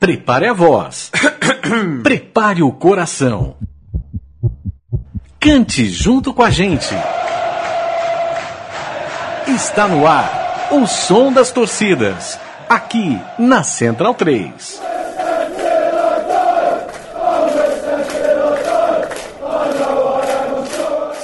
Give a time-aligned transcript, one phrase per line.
[0.00, 1.12] Prepare a voz.
[2.02, 3.56] Prepare o coração.
[5.38, 6.94] Cante junto com a gente.
[9.46, 12.40] Está no ar o som das torcidas.
[12.66, 14.80] Aqui na Central 3.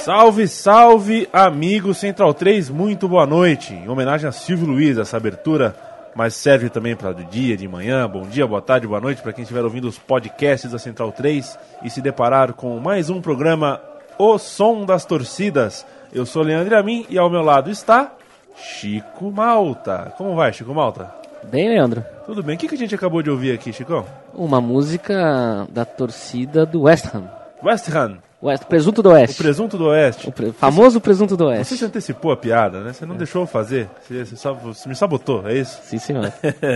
[0.03, 3.73] Salve, salve, amigo Central 3, muito boa noite.
[3.73, 5.75] Em homenagem a Silvio Luiz, essa abertura,
[6.17, 9.31] mas serve também para de dia, de manhã, bom dia, boa tarde, boa noite para
[9.31, 13.79] quem estiver ouvindo os podcasts da Central 3 e se deparar com mais um programa
[14.17, 15.85] O Som das Torcidas.
[16.11, 18.13] Eu sou Leandro Amin e ao meu lado está
[18.55, 20.11] Chico Malta.
[20.17, 21.13] Como vai, Chico Malta?
[21.43, 22.03] Bem, Leandro.
[22.25, 22.55] Tudo bem.
[22.55, 24.03] O que, que a gente acabou de ouvir aqui, Chico?
[24.33, 27.29] Uma música da torcida do West Ham.
[27.63, 28.17] West Ham.
[28.41, 29.33] West, presunto do Oeste.
[29.33, 30.29] O presunto do Oeste.
[30.29, 31.73] O pre famoso presunto do Oeste.
[31.73, 32.93] Você se antecipou a piada, né?
[32.93, 33.17] Você não é.
[33.17, 33.89] deixou eu fazer.
[34.01, 35.79] Você, você, você, me sabotou, é isso?
[35.83, 36.31] Sim, senhor.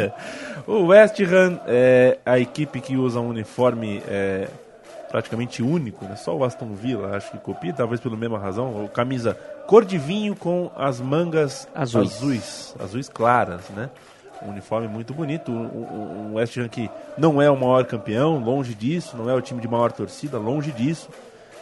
[0.66, 4.48] o West Ham é a equipe que usa um uniforme é,
[5.12, 6.16] praticamente único, né?
[6.16, 8.90] Só o Aston Villa acho que copia, talvez pela mesma razão.
[8.92, 9.38] Camisa
[9.68, 13.92] cor de vinho com as mangas azuis, azuis, azuis claras, né?
[14.44, 15.52] Um uniforme muito bonito.
[15.52, 19.16] Um West Ham que não é o maior campeão, longe disso.
[19.16, 21.08] Não é o time de maior torcida, longe disso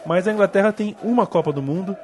[0.06, 1.96] mas a Inglaterra tem uma Copa do Mundo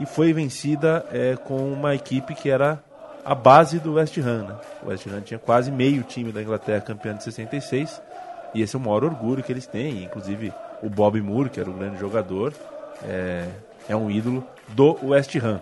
[0.00, 2.78] e foi vencida é, com uma equipe que era
[3.24, 4.44] a base do West Ham.
[4.48, 4.54] Né?
[4.82, 8.00] O West Ham tinha quase meio time da Inglaterra campeão de 66
[8.54, 10.04] e esse é o maior orgulho que eles têm.
[10.04, 10.52] Inclusive
[10.82, 12.52] o Bob Moore, que era o grande jogador,
[13.04, 13.46] é,
[13.88, 15.60] é um ídolo do West Ham.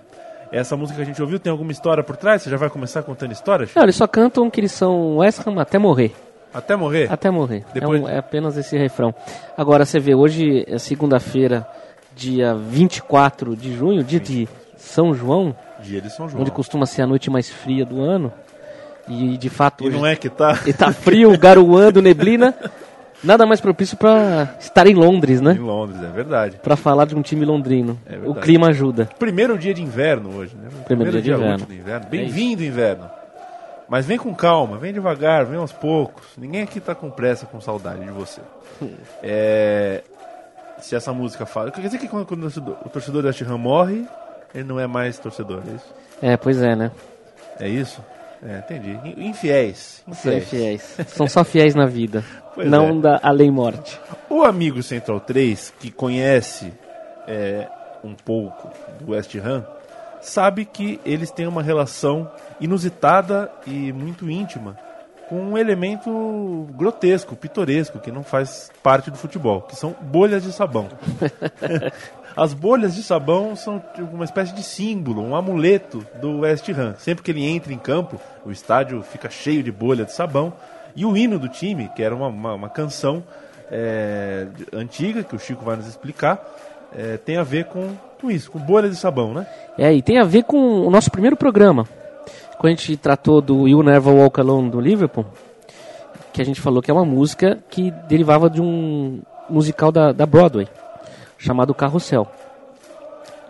[0.53, 2.43] Essa música que a gente ouviu tem alguma história por trás?
[2.43, 3.71] Você já vai começar contando histórias?
[3.75, 6.13] Não, eles só cantam que eles são West Ham até morrer.
[6.53, 7.11] Até morrer?
[7.11, 7.65] Até morrer.
[7.73, 8.01] Depois...
[8.01, 9.15] É, um, é apenas esse refrão.
[9.57, 11.67] Agora, você vê, hoje é segunda-feira,
[12.15, 15.55] dia 24 de junho, dia de São João.
[15.81, 16.43] Dia de São João.
[16.43, 18.33] Onde costuma ser a noite mais fria do ano.
[19.09, 19.85] E de fato.
[19.85, 20.61] E hoje, não é que tá.
[20.67, 22.55] E tá frio, garoando, neblina.
[23.23, 25.53] Nada mais propício para estar em Londres, né?
[25.53, 26.57] Em Londres, é verdade.
[26.63, 27.99] Para falar de um time londrino.
[28.07, 29.11] É o clima ajuda.
[29.19, 30.69] Primeiro dia de inverno hoje, né?
[30.87, 31.67] Primeiro, Primeiro dia, dia de inverno.
[31.71, 32.07] inverno.
[32.07, 33.11] É Bem-vindo, é inverno.
[33.91, 36.25] Mas vem com calma, vem devagar, vem aos poucos.
[36.39, 38.41] Ninguém aqui tá com pressa, com saudade de você.
[39.23, 40.03] É,
[40.79, 41.71] se essa música fala.
[41.71, 44.07] Quer dizer que quando, quando o torcedor da West Ham morre,
[44.55, 45.95] ele não é mais torcedor, é isso?
[46.23, 46.91] É, pois é, né?
[47.59, 48.03] É isso?
[48.43, 48.99] É, entendi.
[49.19, 50.03] Infiéis.
[50.09, 50.19] Infiéis.
[50.19, 50.97] São infiéis.
[51.09, 52.25] São só fiéis na vida.
[52.55, 53.01] Pois não é.
[53.01, 54.01] da além morte.
[54.31, 56.73] O amigo Central 3, que conhece
[57.27, 57.69] é,
[58.03, 58.71] um pouco
[59.01, 59.65] do West Ham,
[60.21, 64.77] sabe que eles têm uma relação inusitada e muito íntima
[65.31, 70.53] com um elemento grotesco, pitoresco, que não faz parte do futebol, que são bolhas de
[70.53, 70.89] sabão.
[72.37, 76.97] As bolhas de sabão são tipo uma espécie de símbolo, um amuleto do West Ham.
[76.99, 80.53] Sempre que ele entra em campo, o estádio fica cheio de bolha de sabão.
[80.97, 83.23] E o hino do time, que era uma, uma, uma canção
[83.71, 86.45] é, antiga, que o Chico vai nos explicar,
[86.93, 89.47] é, tem a ver com, com isso, com bolhas de sabão, né?
[89.79, 91.87] É, e tem a ver com o nosso primeiro programa,
[92.59, 95.25] quando a gente tratou do You Never Walk Alone do Liverpool,
[96.33, 100.27] que a gente falou que é uma música que derivava de um musical da, da
[100.27, 100.69] Broadway,
[101.39, 102.29] chamado Carrossel.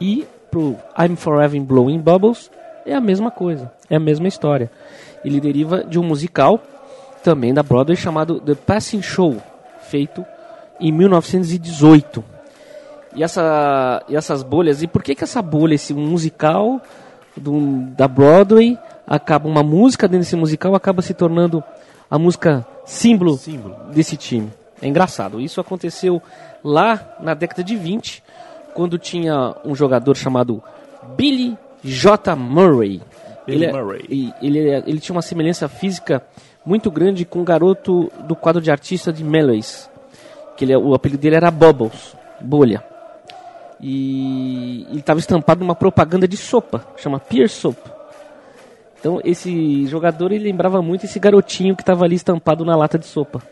[0.01, 2.51] E pro I'm Forever Blowing Bubbles
[2.87, 4.71] é a mesma coisa, é a mesma história.
[5.25, 6.61] Ele deriva de um musical
[7.23, 9.37] também da Broadway chamado The Passing Show,
[9.83, 10.25] feito
[10.81, 12.25] em 1918.
[13.15, 16.81] E, essa, e essas bolhas, e por que, que essa bolha, esse musical
[17.37, 21.63] do, da Broadway, acaba uma música dentro desse musical acaba se tornando
[22.09, 24.51] a música símbolo, símbolo, desse time.
[24.81, 25.41] É engraçado.
[25.41, 26.23] Isso aconteceu
[26.63, 28.23] lá na década de 20,
[28.73, 30.63] quando tinha um jogador chamado
[31.17, 32.37] Billy J.
[32.37, 33.01] Murray.
[33.47, 34.05] Billy ele, é- Murray.
[34.09, 36.23] Ele, ele, ele, tinha uma semelhança física
[36.65, 39.89] muito grande com o garoto do quadro de artista de Mellows.
[40.57, 42.85] Que ele, o apelido dele era Bubbles, bolha.
[43.83, 47.79] E ele estava estampado numa propaganda de sopa, chama Pear Soap.
[48.99, 53.07] Então esse jogador ele lembrava muito esse garotinho que estava ali estampado na lata de
[53.07, 53.43] sopa.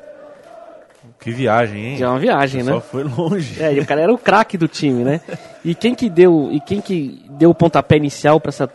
[1.20, 1.96] Que viagem, hein?
[1.96, 2.72] Já é uma viagem, né?
[2.72, 3.60] Só foi longe.
[3.62, 5.20] É, e o cara era o craque do time, né?
[5.64, 8.70] E quem que deu, e quem que deu o pontapé inicial para essa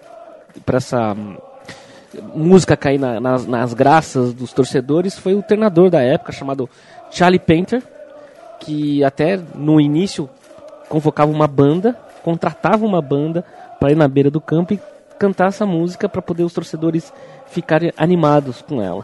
[0.66, 1.38] para essa hum,
[2.36, 6.70] música cair na, nas, nas graças dos torcedores foi o treinador da época chamado
[7.10, 7.82] Charlie Painter,
[8.60, 10.30] que até no início
[10.94, 13.44] convocava uma banda, contratava uma banda
[13.80, 14.80] para ir na beira do campo e
[15.18, 17.12] cantar essa música para poder os torcedores
[17.48, 19.04] ficarem animados com ela.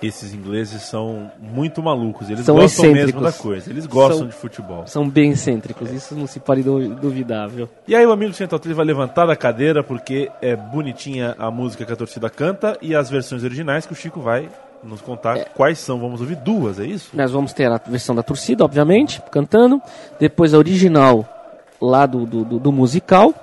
[0.00, 4.34] Esses ingleses são muito malucos, eles são gostam mesmo da coisa, eles gostam são, de
[4.34, 4.86] futebol.
[4.86, 7.68] São bem excêntricos, isso não se pode duvidar, viu?
[7.88, 11.84] E aí o amigo Central 3 vai levantar da cadeira porque é bonitinha a música
[11.84, 14.48] que a torcida canta e as versões originais que o Chico vai
[14.82, 15.98] nos contar quais são.
[15.98, 17.10] Vamos ouvir duas, é isso?
[17.14, 19.80] Nós vamos ter a versão da torcida, obviamente, cantando.
[20.18, 21.24] Depois a original
[21.80, 23.34] lá do, do, do- do musical.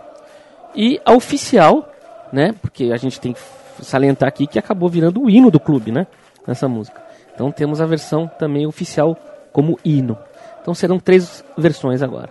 [0.76, 1.88] E a oficial,
[2.32, 2.54] né?
[2.62, 3.40] Porque a gente tem que
[3.82, 6.08] salientar aqui que acabou virando o hino do clube, né?
[6.48, 7.02] Nessa música.
[7.34, 9.18] Então temos a versão também oficial
[9.52, 10.18] como hino.
[10.62, 12.30] Então serão três versões agora.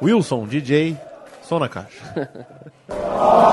[0.00, 0.96] Wilson, DJ,
[1.42, 2.00] som na caixa.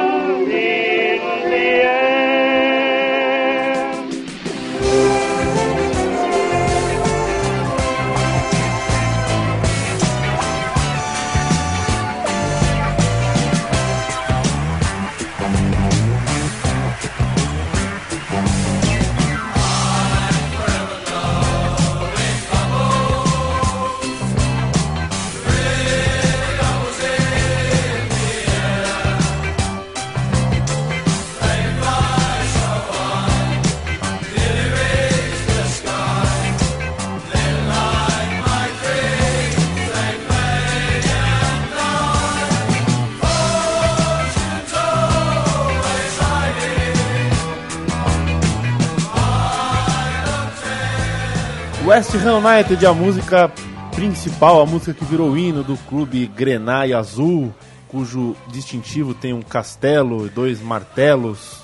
[51.88, 53.50] West Ham United, a música
[53.94, 57.52] principal, a música que virou o hino do clube Grenai Azul,
[57.88, 61.62] cujo distintivo tem um castelo e dois martelos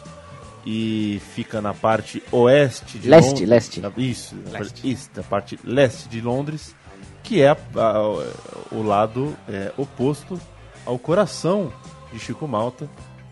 [0.65, 3.49] e fica na parte oeste de Leste, Londres.
[3.49, 3.81] leste.
[3.81, 6.75] Na- Isso, na parte, isso, na parte leste de Londres,
[7.23, 10.41] que é a- a- o lado é, oposto
[10.87, 11.71] ao coração
[12.13, 12.89] de Chico Malta,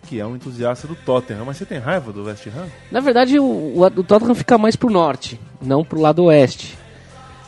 [0.07, 1.45] que é um entusiasta do Tottenham.
[1.45, 2.67] Mas você tem raiva do West Ham?
[2.91, 6.77] Na verdade, o, o, o Tottenham fica mais pro norte, não pro lado oeste.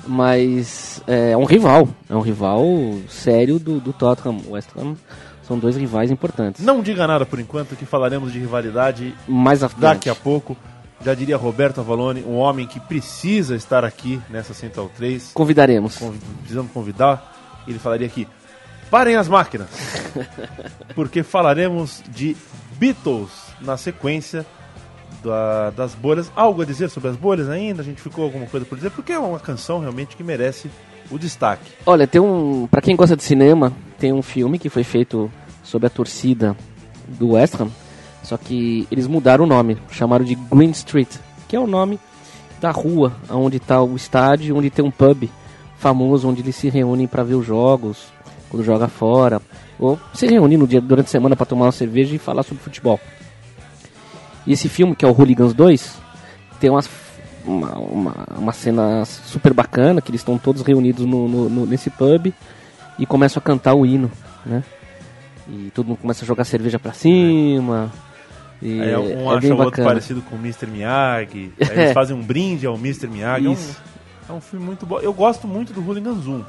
[0.08, 2.64] Mas é, é um rival, é um rival
[3.10, 4.40] sério do, do Tottenham.
[4.48, 4.96] O West Ham
[5.48, 6.64] são dois rivais importantes.
[6.64, 9.82] Não diga nada por enquanto, que falaremos de rivalidade Mais à frente.
[9.82, 10.56] daqui a pouco.
[11.04, 15.32] Já diria Roberto Avalone, um homem que precisa estar aqui nessa Central 3.
[15.34, 15.98] Convidaremos.
[15.98, 17.34] Conv- Precisamos convidar.
[17.68, 18.28] Ele falaria aqui:
[18.90, 19.68] parem as máquinas,
[20.96, 22.36] porque falaremos de
[22.78, 23.30] Beatles
[23.62, 24.46] na sequência
[25.26, 26.32] da- das bolhas.
[26.36, 27.82] Algo a dizer sobre as bolhas ainda?
[27.82, 28.92] A gente ficou alguma coisa por dizer?
[28.92, 30.70] Porque é uma canção realmente que merece
[31.12, 31.72] o destaque.
[31.86, 32.68] Olha, tem um.
[32.70, 35.32] Pra quem gosta de cinema, tem um filme que foi feito
[35.64, 36.56] sobre a torcida
[37.08, 37.70] do West Ham.
[38.24, 41.10] Só que eles mudaram o nome, chamaram de Green Street,
[41.48, 42.00] que é o nome
[42.60, 45.30] da rua onde está o estádio, onde tem um pub
[45.78, 48.08] famoso, onde eles se reúnem para ver os jogos,
[48.50, 49.40] quando joga fora,
[49.78, 52.64] ou se reúnem no dia, durante a semana para tomar uma cerveja e falar sobre
[52.64, 53.00] futebol.
[54.46, 55.98] E esse filme, que é o Hooligans 2,
[56.60, 56.90] tem umas,
[57.44, 61.90] uma, uma, uma cena super bacana, que eles estão todos reunidos no, no- no- nesse
[61.90, 62.32] pub
[63.00, 64.12] e começam a cantar o hino,
[64.46, 64.64] né?
[65.48, 67.92] E todo mundo começa a jogar cerveja pra cima.
[68.62, 70.66] E Aí um é acha o outro parecido com o Mr.
[70.68, 71.52] Miyagi.
[71.60, 71.82] Aí É.
[71.84, 73.08] eles fazem um brinde ao Mr.
[73.08, 73.46] Miyagi.
[73.46, 73.82] É um- Isso.
[74.28, 75.00] É um, filme muito bom.
[75.00, 76.44] Eu gosto muito do Hooligans 1.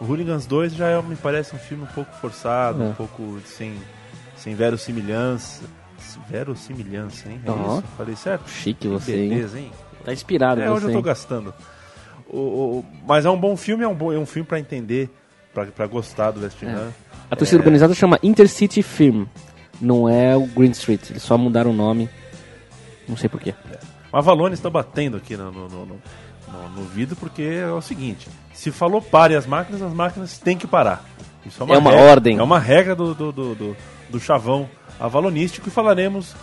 [0.00, 2.86] O Hooligans 2 já é- me parece um filme um pouco forçado, É.
[2.86, 3.74] um pouco sem,
[4.36, 5.62] sem verossimilhança.
[6.28, 7.40] Verossimilhança, hein?
[7.44, 7.84] É isso?
[7.96, 8.48] Falei certo?
[8.48, 9.28] Chique Que você, hein?
[9.30, 9.70] beleza, hein?
[10.04, 10.70] Tá inspirado É você.
[10.76, 11.02] onde eu tô hein?
[11.04, 11.54] gastando.
[12.28, 15.08] O, o- mas é um bom filme, é um, bom, é um filme pra entender,
[15.54, 16.90] pra, pra gostar do West Ham.
[17.30, 19.24] A torcida organizada chama Intercity Film.
[19.80, 21.10] Não é o Green Street.
[21.10, 22.08] Eles só mudaram o nome.
[23.08, 23.54] Não sei porquê.
[24.12, 26.00] O Avalone está batendo aqui no, no, no, no-
[26.74, 30.66] no- vidro porque é o seguinte: se falou pare as máquinas, as máquinas têm que
[30.66, 31.04] parar.
[31.44, 32.38] Isso É uma regra- ordem.
[32.38, 33.76] É uma regra do, do, do, do,
[34.10, 34.68] do chavão
[34.98, 36.34] avalonístico e falaremos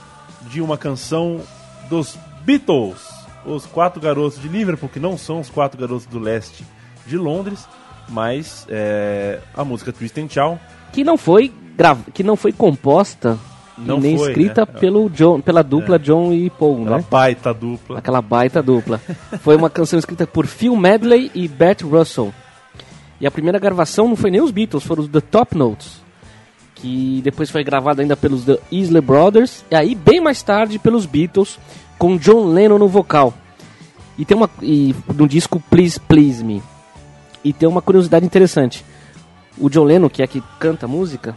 [0.50, 1.42] de uma canção
[1.90, 3.08] dos Beatles,
[3.46, 6.66] os quatro garotos de Liverpool, que não são os quatro garotos do leste
[7.06, 7.68] de Londres,
[8.10, 10.60] mas é, a música Twist and Shout
[10.92, 13.38] Que não foi grava, que não foi composta
[13.78, 14.80] Não nem foi, escrita né?
[14.80, 17.06] pelo John, pela dupla John e Paul, Aquela né?
[17.10, 18.00] baita dupla.
[18.00, 19.02] Aquela baita dupla.
[19.42, 22.34] Foi uma canção escrita por Phil Medley e Bert Russell.
[23.22, 26.03] E a primeira gravação não foi nem os Beatles, foram os The Top Notes.
[26.84, 29.64] Que depois foi gravada ainda pelos The Isley Brothers.
[29.72, 31.58] E aí, bem mais tarde, pelos Beatles,
[31.98, 33.34] com John Lennon no vocal.
[34.18, 34.50] E tem uma.
[34.62, 36.62] E no disco Please Please Me.
[37.42, 38.84] E tem uma curiosidade interessante.
[39.58, 41.34] O John Lennon, que é que canta música,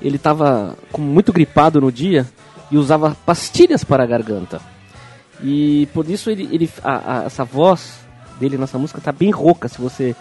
[0.00, 2.26] ele estava muito gripado no dia
[2.70, 4.58] e usava pastilhas para a garganta.
[5.42, 8.00] E por isso ele, ele a- a- essa voz
[8.40, 10.16] dele nessa música tá bem rouca, se você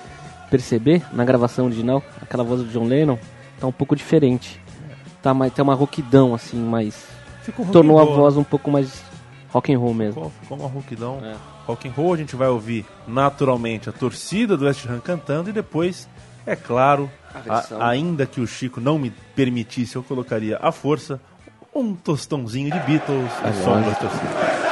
[0.50, 3.18] perceber na gravação original, aquela voz do John Lennon
[3.60, 4.62] tá um pouco diferente.
[5.22, 7.06] Tá mais tem uma rouquidão assim, mais
[7.42, 9.04] Ficou tornou a roll, voz um pouco mais
[9.52, 10.14] rock and roll mesmo.
[10.16, 11.20] Ficou, ficou uma rouquidão.
[11.24, 11.36] É.
[11.66, 15.54] Rock and roll a gente vai ouvir naturalmente a torcida do West Ham cantando e
[15.54, 16.08] depois,
[16.46, 21.20] é claro, A a- ainda que o Chico não me permitisse, eu colocaria à força
[21.76, 24.67] um tostãozinho de Beatles É som da torcida.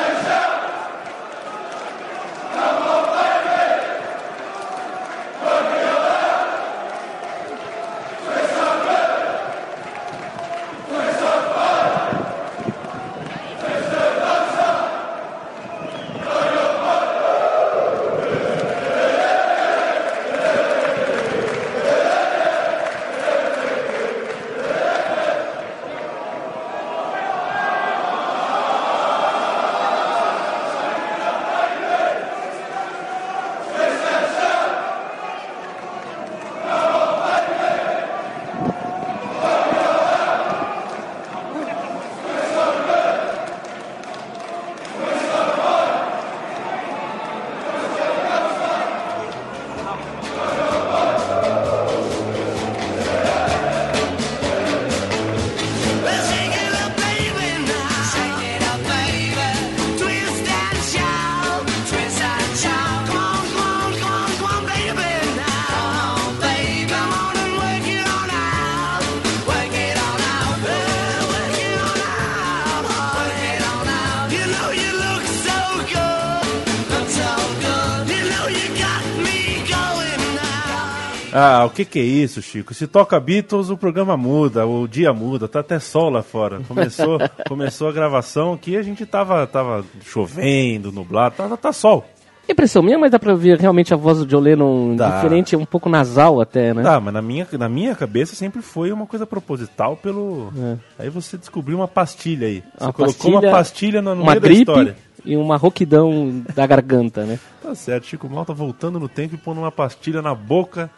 [81.76, 82.74] Que que é isso, Chico?
[82.74, 86.62] Se toca Beatles, o programa muda, o dia muda, tá até sol lá fora.
[86.68, 92.06] Começou, começou a gravação aqui, a gente tava, tava chovendo, nublado, tá, tá sol.
[92.48, 95.16] Impressão minha, mas dá pra ver realmente a voz do John Lennon Dá.
[95.16, 96.84] diferente, um pouco nasal até, né?
[96.84, 100.54] Tá, mas na minha, na minha cabeça sempre foi uma coisa proposital pelo.
[100.98, 102.64] Aí você descobriu uma pastilha aí.
[102.78, 102.88] Você É.
[102.88, 104.96] Uma colocou uma pastilha no, no uma meio da gripe história.
[105.26, 107.40] e uma rouquidão da garganta, né?
[107.64, 110.90] Tá certo, Chico Mal tá voltando no tempo e pondo uma pastilha na boca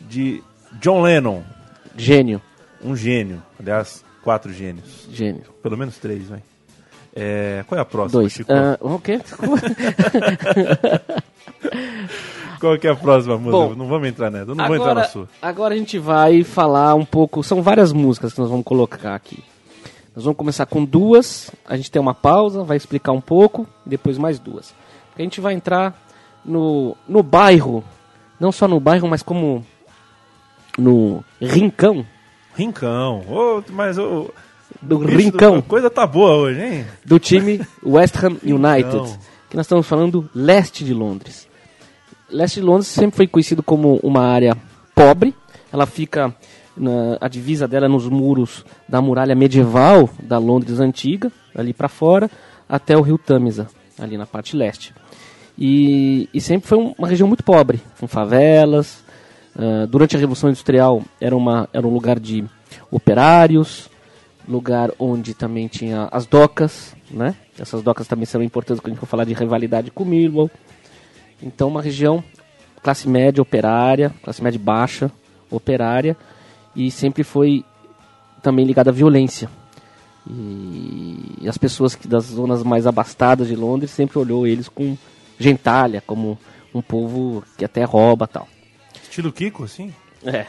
[0.00, 0.42] de
[0.80, 1.42] John Lennon,
[1.96, 2.40] Gênio,
[2.82, 3.42] um gênio.
[3.58, 5.06] Aliás, quatro gênios.
[5.10, 5.42] gênio.
[5.62, 6.42] Pelo menos três, vai.
[7.14, 8.32] É, qual é a próxima, Dois.
[8.32, 8.52] Chico?
[8.52, 9.20] Ah, o quê?
[12.60, 13.68] Qual que é a próxima música?
[13.68, 15.28] Bom, não vamos entrar nessa, eu não vou entrar na agora, sua.
[15.40, 17.42] agora a gente vai falar um pouco.
[17.42, 19.42] São várias músicas que nós vamos colocar aqui.
[20.14, 21.50] Nós vamos começar com duas.
[21.66, 24.74] A gente tem uma pausa, vai explicar um pouco, e depois mais duas.
[25.18, 25.98] A gente vai entrar
[26.44, 27.82] no, no bairro,
[28.38, 29.64] não só no bairro, mas como
[30.80, 32.04] no rincão.
[32.56, 33.22] Rincão.
[33.28, 34.30] Ô, mas o.
[34.82, 35.56] Do bicho rincão.
[35.56, 36.86] A coisa tá boa hoje, hein?
[37.04, 39.18] do time West Ham United,
[39.48, 41.48] que nós estamos falando leste de Londres.
[42.30, 44.56] Leste de Londres sempre foi conhecido como uma área
[44.94, 45.34] pobre.
[45.72, 46.34] Ela fica
[46.76, 51.88] na a divisa dela é nos muros da muralha medieval da Londres antiga, ali para
[51.88, 52.30] fora,
[52.68, 53.66] até o rio Tamisa,
[53.98, 54.94] ali na parte leste.
[55.58, 58.99] E, e sempre foi um- uma região muito pobre, com favelas.
[59.60, 62.42] Ah, durante a Revolução Industrial era, uma, era um lugar de
[62.90, 63.90] operários,
[64.48, 67.34] lugar onde também tinha as docas, né?
[67.58, 70.50] Essas docas também são importantes quando a gente for falar de rivalidade com Millwall.
[71.42, 72.24] Então, uma região
[72.82, 75.12] classe média operária, classe média baixa
[75.50, 76.16] operária,
[76.74, 77.62] e sempre foi
[78.42, 79.50] também ligada à violência.
[80.26, 84.96] E, e as pessoas que das zonas mais abastadas de Londres sempre olhou eles com
[85.38, 86.38] gentalha, como
[86.74, 88.48] um povo que até rouba tal.
[89.10, 89.92] Estilo Kiko, assim?
[90.24, 90.46] É.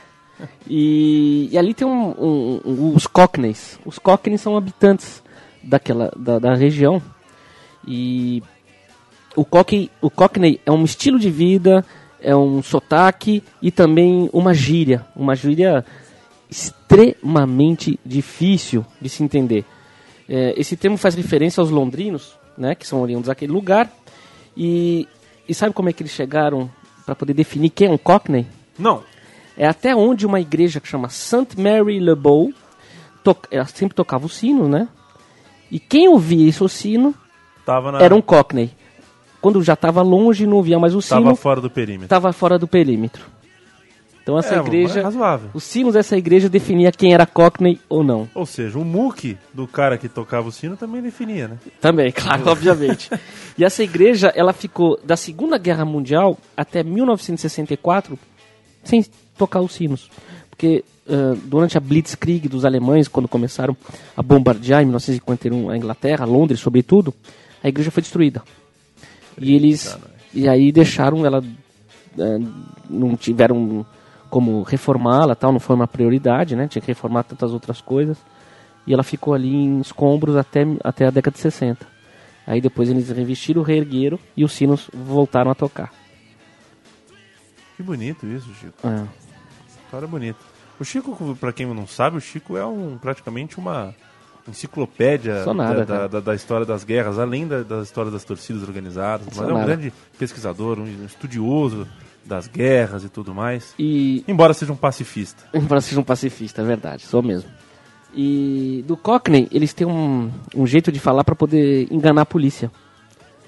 [0.67, 3.79] E, e ali tem um, um- um- os Cockneys.
[3.85, 5.21] Os Cockneys são habitantes
[5.63, 7.01] daquela, da, da região.
[7.87, 8.41] E
[9.35, 11.83] o Cockney, o Cockney é um estilo de vida,
[12.21, 15.05] é um sotaque e também uma gíria.
[15.15, 15.83] Uma gíria
[16.49, 19.65] extremamente difícil de se entender.
[20.29, 23.91] É, esse termo faz referência aos londrinos, né, que são oriundos daquele lugar.
[24.55, 25.07] E,
[25.47, 26.69] e sabe como é que eles chegaram
[27.05, 28.47] para poder definir quem é um Cockney?
[28.77, 29.03] Não.
[29.57, 31.59] É até onde uma igreja que chama St.
[31.59, 32.53] Mary Le Bow
[33.51, 34.87] ela sempre tocava o sino, né?
[35.69, 37.13] E quem ouvia isso, o sino,
[37.67, 38.01] na.
[38.01, 38.71] era um Cockney.
[39.39, 42.05] Quando já estava longe, não ouvia mais o Tava sino, fora do perímetro.
[42.05, 43.25] estava fora do perímetro.
[44.23, 45.49] Então essa É, igreja, é razoável.
[45.53, 48.29] os sinos dessa igreja definia quem era Cockney ou não.
[48.35, 51.57] Ou seja, o muque do cara que tocava o sino também definia, né?
[51.79, 53.09] Também, claro, obviamente.
[53.57, 58.17] E essa igreja, ela ficou da Segunda Guerra Mundial até 1964
[58.83, 59.05] sem
[59.37, 60.09] tocar os sinos.
[60.49, 63.75] Porque ah, durante a Blitzkrieg dos alemães, quando começaram
[64.15, 67.13] a bombardear em 1951 a Inglaterra, Londres sobretudo,
[67.63, 68.41] a igreja foi destruída.
[69.39, 69.97] E eles
[70.33, 71.43] e aí deixaram ela
[72.19, 72.39] ah,
[72.89, 73.85] não tiveram
[74.31, 76.67] como reformá-la, tal, não foi uma prioridade, né?
[76.67, 78.17] Tinha que reformar tantas outras coisas.
[78.87, 81.85] E ela ficou ali em escombros até, até a década de 60.
[82.47, 85.91] Aí depois eles revestiram, reergueram e os sinos voltaram a tocar.
[87.77, 88.73] Que bonito isso, Chico.
[88.87, 89.05] É.
[89.85, 90.39] História bonita.
[90.79, 93.93] O Chico, pra quem não sabe, o Chico é um praticamente uma
[94.47, 99.27] enciclopédia nada, da, da, da- história das guerras, além da, da história das torcidas organizadas.
[99.35, 101.87] Mas é um grande pesquisador, um estudioso
[102.25, 103.73] das guerras e tudo mais.
[103.79, 105.43] E Embora seja um pacifista.
[105.53, 107.49] embora seja um pacifista, é verdade, sou mesmo.
[108.13, 112.69] E do Cockney, eles têm um, um jeito de falar para poder enganar a polícia.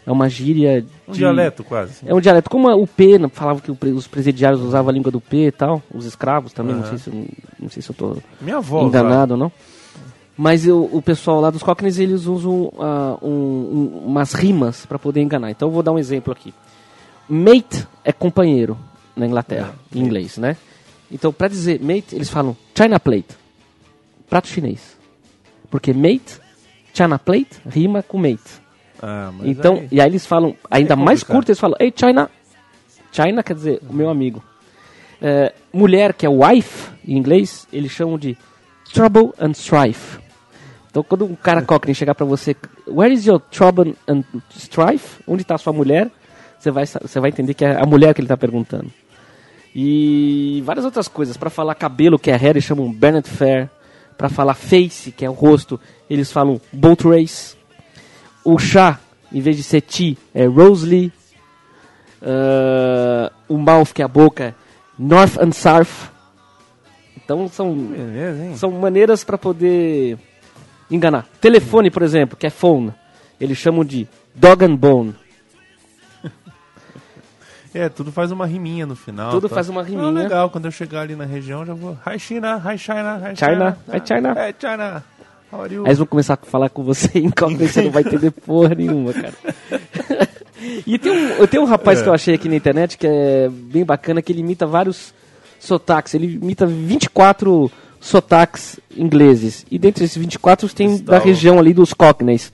[0.05, 1.19] É uma gíria Um de...
[1.19, 1.95] dialeto quase.
[2.05, 2.49] É um dialeto.
[2.49, 5.81] Como o P, né, falava que os presidiários usavam a língua do P e tal,
[5.93, 7.27] os escravos também, não, sei se, eu-
[7.59, 8.83] não sei se eu tô Minha avó.
[8.85, 9.51] enganado ou não.
[10.37, 14.97] Mas eu- o pessoal lá dos Cockneys, eles usam ah, um- um- umas rimas para
[14.99, 15.51] poder enganar.
[15.51, 16.53] Então eu vou dar um exemplo aqui.
[17.33, 18.77] Mate é companheiro
[19.15, 20.55] na Inglaterra, É, em inglês, né?
[21.11, 23.27] Então para dizer mate, eles falam China plate,
[24.29, 24.97] prato chinês.
[25.69, 26.39] Porque mate,
[26.93, 28.61] China plate, rima com mate.
[29.01, 31.35] Ah, Então, aí- e aí eles falam, ainda mais complicado.
[31.37, 32.29] curto, eles falam, hey China.
[33.11, 34.43] China quer dizer, o meu amigo.
[35.21, 38.37] É, mulher, que é wife, em inglês, eles chamam de
[38.93, 40.19] trouble and strife.
[40.89, 42.55] Então, quando um cara cockney chegar pra você,
[42.87, 44.23] where is your trouble and
[44.55, 45.21] strife?
[45.27, 46.09] Onde tá a sua mulher?
[46.63, 48.89] Você vai, você vai entender que é a mulher que ele tá perguntando.
[49.75, 51.35] E várias outras coisas.
[51.35, 53.69] Pra falar cabelo, que é hair, eles chamam Bernard Fair.
[54.17, 55.77] Pra falar face, que é o rosto,
[56.09, 57.57] eles falam boat race.
[58.45, 58.97] O chá,
[59.29, 61.11] em vez de ser tea, é Rosalie.
[62.21, 64.53] Ah, o mouth, que é a boca, é
[64.97, 66.11] North and South.
[67.17, 70.17] Então são, Beleza, são maneiras para poder
[70.89, 71.27] enganar.
[71.41, 72.93] Telefone, por exemplo, que é phone,
[73.41, 75.15] eles chamam de dog and bone.
[77.73, 79.31] É, tudo faz uma riminha no final.
[79.31, 79.55] Tudo tá?
[79.55, 80.11] faz uma Não, riminha.
[80.11, 81.97] legal, quando eu chegar ali na região, já vou.
[82.07, 83.77] Hi China, hi China, hi China, China.
[83.87, 84.33] hi China.
[84.33, 85.03] Hi China.
[85.51, 85.81] How are you?
[85.81, 88.75] Aí eles vão começar a falar com você em cockney, você não vai entender porra
[88.75, 89.33] nenhuma, cara.
[90.85, 92.03] e tem um, eu tenho um rapaz É.
[92.03, 95.13] que eu achei aqui na internet que é bem bacana, que ele imita vários
[95.59, 96.13] sotaques.
[96.13, 99.65] Ele imita 24 sotaques ingleses.
[99.71, 102.51] E dentre esses 24 tem Está da o- região ali dos cockneys.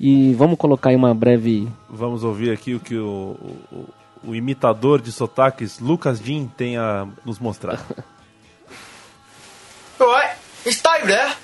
[0.00, 1.68] E vamos colocar aí uma breve...
[1.88, 3.36] Vamos ouvir aqui o que o,
[3.72, 3.84] o,
[4.26, 7.78] o imitador de sotaques Lucas Jean tem a nos mostrar.
[10.00, 11.34] Alright, it's Dave there.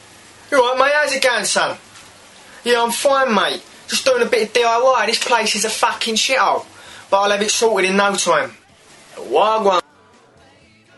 [0.50, 0.92] You alright, mate?
[0.94, 1.76] How's it going, son?
[2.64, 3.62] Yeah, I'm fine, mate.
[3.88, 5.06] Just doing a bit of DIY.
[5.06, 6.64] This place is a fucking shithole.
[7.10, 8.52] But I'll have it sorted in no time.
[9.16, 9.82] Wagwan.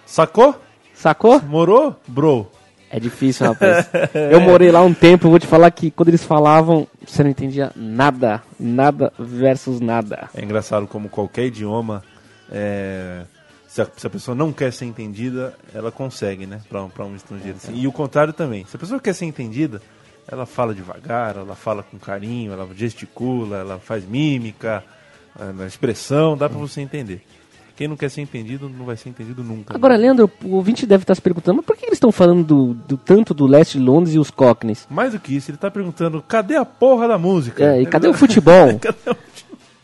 [0.06, 0.54] Sacou?
[0.94, 1.40] Sacou?
[1.40, 1.96] Morou?
[2.06, 2.50] Bro.
[2.94, 3.88] É difícil, rapaz.
[4.30, 7.72] Eu morei lá um tempo, vou te falar que quando eles falavam, você não entendia
[7.74, 8.42] nada.
[8.60, 10.28] Nada versus nada.
[10.34, 12.04] É engraçado como qualquer idioma,
[12.50, 13.22] é,
[13.66, 16.60] se, a, se a pessoa não quer ser entendida, ela consegue, né?
[16.68, 17.56] Pra, pra um estrangeiro.
[17.56, 17.74] assim.
[17.74, 18.66] E o contrário também.
[18.66, 19.80] Se a pessoa quer ser entendida,
[20.30, 24.84] ela fala devagar, ela fala com carinho, ela gesticula, ela faz mímica,
[25.40, 27.22] é, na expressão, dá pra você entender.
[27.82, 29.74] Quem não quer ser entendido, não vai ser entendido nunca.
[29.74, 32.74] Agora, Leandro, o ouvinte deve estar se perguntando, mas por que eles estão falando do,
[32.74, 34.86] do tanto do leste de Londres e os Cockneys?
[34.88, 37.64] Mais do que isso, ele tá perguntando, cadê a porra da música?
[37.74, 38.68] É, e cadê o futebol?
[38.78, 39.16] Cadê o futebol?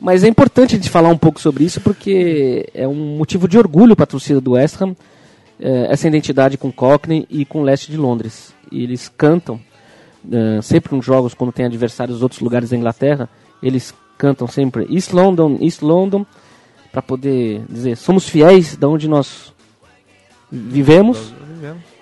[0.01, 3.59] Mas é importante a gente falar um pouco sobre isso porque é um motivo de
[3.59, 4.95] orgulho para a torcida do West Ham
[5.59, 8.55] eh, essa identidade com Cockney e com o leste de Londres.
[8.71, 9.59] E eles cantam
[10.31, 13.29] eh, sempre nos jogos quando tem adversários dos outros lugares da Inglaterra,
[13.61, 16.25] eles cantam sempre East London, East London,
[16.93, 19.53] para poder dizer somos fiéis da onde nós
[20.51, 21.35] vivemos.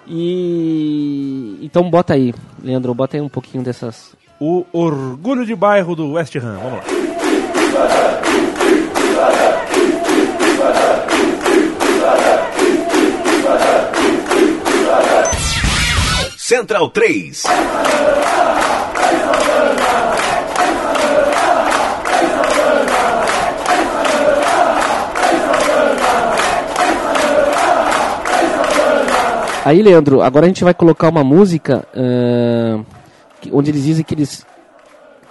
[0.07, 6.13] E então bota aí, Leandro, bota aí um pouquinho dessas O orgulho de bairro do
[6.13, 6.85] West Ham, vamos lá.
[16.37, 17.43] Central 3.
[29.67, 31.85] Aí, Leandro, agora a gente vai colocar uma música
[33.41, 34.47] que- onde eles dizem que eles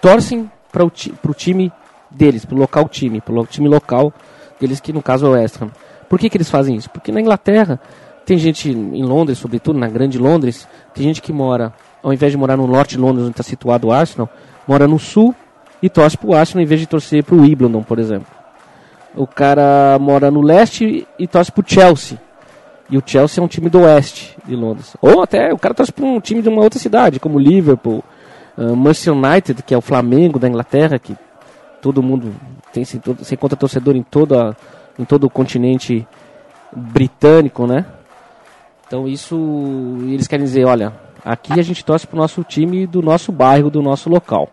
[0.02, 1.72] torcem para o ti, time
[2.12, 4.12] deles, pro local time, pro time local
[4.60, 5.72] deles, que no caso é o West Ham.
[6.10, 6.90] Por que, que eles fazem isso?
[6.90, 7.80] Porque na Inglaterra
[8.26, 12.38] tem gente, em Londres, sobretudo, na grande Londres, tem gente que mora, ao invés de
[12.38, 14.30] morar no norte de Londres, onde está situado o Arsenal,
[14.68, 15.34] mora no sul
[15.82, 18.28] e torce pro Arsenal em vez de torcer pro Wimbledon, por exemplo.
[19.16, 22.20] O cara mora no leste e torce pro Chelsea.
[22.90, 24.96] E o Chelsea é um time do oeste de Londres.
[25.02, 28.04] Ou até o cara torce para um time de uma outra cidade, como Liverpool,
[28.58, 31.16] uh, Manchester United, que é o Flamengo da Inglaterra, que
[31.82, 32.34] todo mundo
[32.72, 34.56] tem se, todo, se encontra torcedor em, toda,
[35.00, 36.08] em todo o continente
[36.76, 37.86] britânico, né?
[38.88, 39.36] Então isso
[40.04, 40.94] eles querem dizer, olha,
[41.24, 44.50] aqui a gente torce pro nosso time do nosso bairro, do nosso local.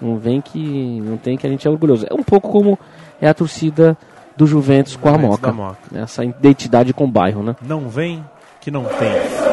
[0.00, 2.06] Não vem que não tem que a gente é orgulhoso.
[2.10, 2.78] É um pouco como
[3.20, 3.96] é a torcida
[4.36, 5.52] do Juventus com a Moca.
[5.52, 5.78] Moca.
[5.94, 7.56] Essa identidade com o bairro, né?
[7.62, 8.24] Não vem
[8.60, 9.51] que não tem.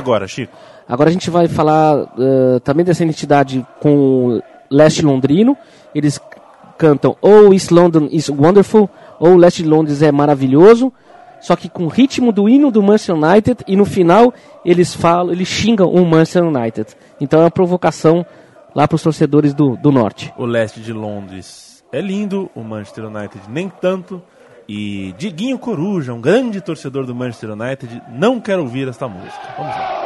[0.00, 0.52] Agora, Chico?
[0.88, 5.56] Agora a gente vai falar eh, também dessa identidade com o leste londrino.
[5.94, 6.20] Eles
[6.80, 10.90] cantam ou East London is wonderful, ou Leste Londres é maravilhoso,
[11.38, 14.32] só que com o ritmo do hino do Manchester United e no final
[14.64, 16.96] eles falam, eles xingam o Manchester United.
[17.20, 18.24] Então é uma provocação
[18.74, 20.32] lá para os torcedores do, do norte.
[20.38, 24.22] O leste de Londres é lindo, o Manchester United nem tanto.
[24.72, 29.52] E Diguinho Coruja, um grande torcedor do Manchester United, não quer ouvir esta música.
[29.58, 29.96] Vamos lá.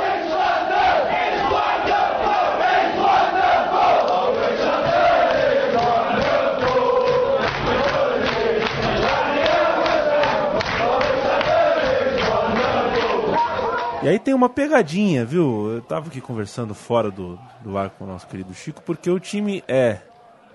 [14.02, 15.74] E aí tem uma pegadinha, viu?
[15.74, 19.20] Eu tava aqui conversando fora do, do ar com o nosso querido Chico, porque o
[19.20, 19.98] time é,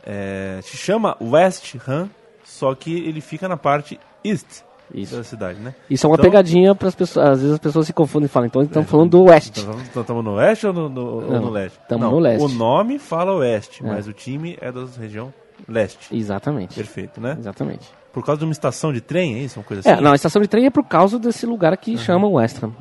[0.03, 2.09] é se chama West Ham,
[2.49, 5.15] só que ele fica na parte east Isso.
[5.15, 5.73] da cidade, né?
[5.89, 7.25] Isso é uma Então- pegadinha para as pessoas.
[7.29, 9.61] Às vezes as pessoas se confundem e falam, então estão falando do oeste.
[9.61, 11.79] Então estamos no oeste ou no, no- ou Não, no leste?
[11.87, 12.43] tamo Não, no leste.
[12.43, 13.87] O nome fala oeste, É.
[13.87, 15.33] mas o time é da região
[15.67, 16.13] leste.
[16.15, 16.75] Exatamente.
[16.75, 17.35] Perfeito, né?
[17.39, 17.87] Exatamente.
[18.11, 19.59] Por causa de uma estação de trem, é isso?
[19.59, 19.89] Uma coisa assim?
[19.99, 22.73] É, não, a estação de trem é por causa desse lugar que chama West Ham.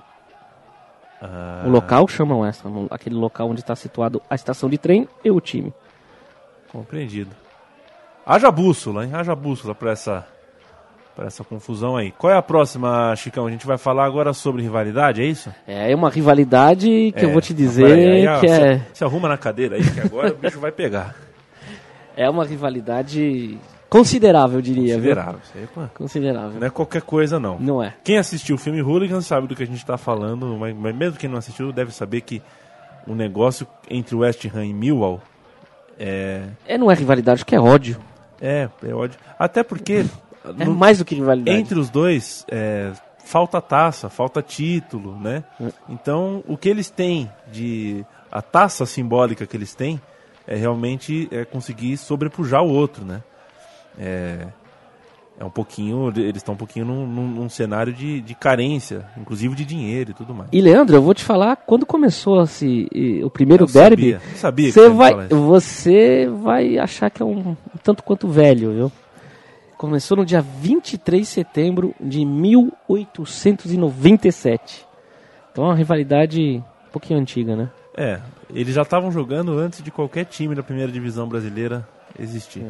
[1.20, 5.07] Ah, O local chama West Ham, aquele local onde está situado a estação de trem
[5.24, 5.72] e o time.
[6.72, 7.31] Compreendido.
[8.29, 9.11] Haja bússola, hein?
[9.14, 10.27] Haja bússola pra essa,
[11.17, 12.11] pra essa confusão aí.
[12.12, 13.47] Qual é a próxima, Chicão?
[13.47, 15.51] A gente vai falar agora sobre rivalidade, é isso?
[15.67, 16.87] É uma rivalidade
[17.17, 19.77] que eu É, vou te dizer aí, ó, que se, é, Se arruma na cadeira
[19.77, 21.14] aí, que agora o bicho vai pegar.
[22.14, 23.57] é uma rivalidade
[23.88, 24.99] considerável, eu diria.
[25.01, 25.14] viu?
[25.14, 25.41] Considerável.
[25.55, 26.61] Aí, pô, Considerável.
[26.61, 27.59] não é qualquer coisa, não.
[27.59, 27.95] Não é.
[28.05, 31.19] Quem assistiu o filme Hooligan sabe do que a gente está falando, mas, mas mesmo
[31.19, 32.43] quem não assistiu deve saber que
[33.07, 35.19] o negócio entre West Ham e Millwall
[35.99, 37.97] é, É, não é rivalidade, que é ódio.
[38.40, 39.18] É, é ódio.
[39.38, 40.05] Até porque
[40.61, 41.57] É no- mais do que rivalidade.
[41.59, 42.92] entre os dois é,
[43.24, 45.44] falta taça, falta título, né?
[45.61, 45.70] É.
[45.88, 50.01] Então o que eles têm de a taça simbólica que eles têm
[50.46, 53.22] é realmente é conseguir sobrepujar o outro, né?
[53.98, 54.46] É,
[55.40, 59.64] é um pouquinho, eles estão um pouquinho num, num- cenário de, de carência, inclusive de
[59.64, 60.48] dinheiro e tudo mais.
[60.53, 62.40] E Leandro, eu vou te falar, quando começou
[62.92, 67.51] e- o primeiro Eu derby, sabia, sabia você vai, você vai achar que é um,
[67.51, 68.92] um tanto quanto velho, viu?
[69.77, 74.85] Começou no dia 23 de setembro de 1897.
[75.53, 77.68] Então é uma rivalidade um pouquinho antiga, né?
[77.96, 78.18] É,
[78.53, 81.87] eles já estavam jogando antes de qualquer time da primeira divisão brasileira
[82.18, 82.64] existir.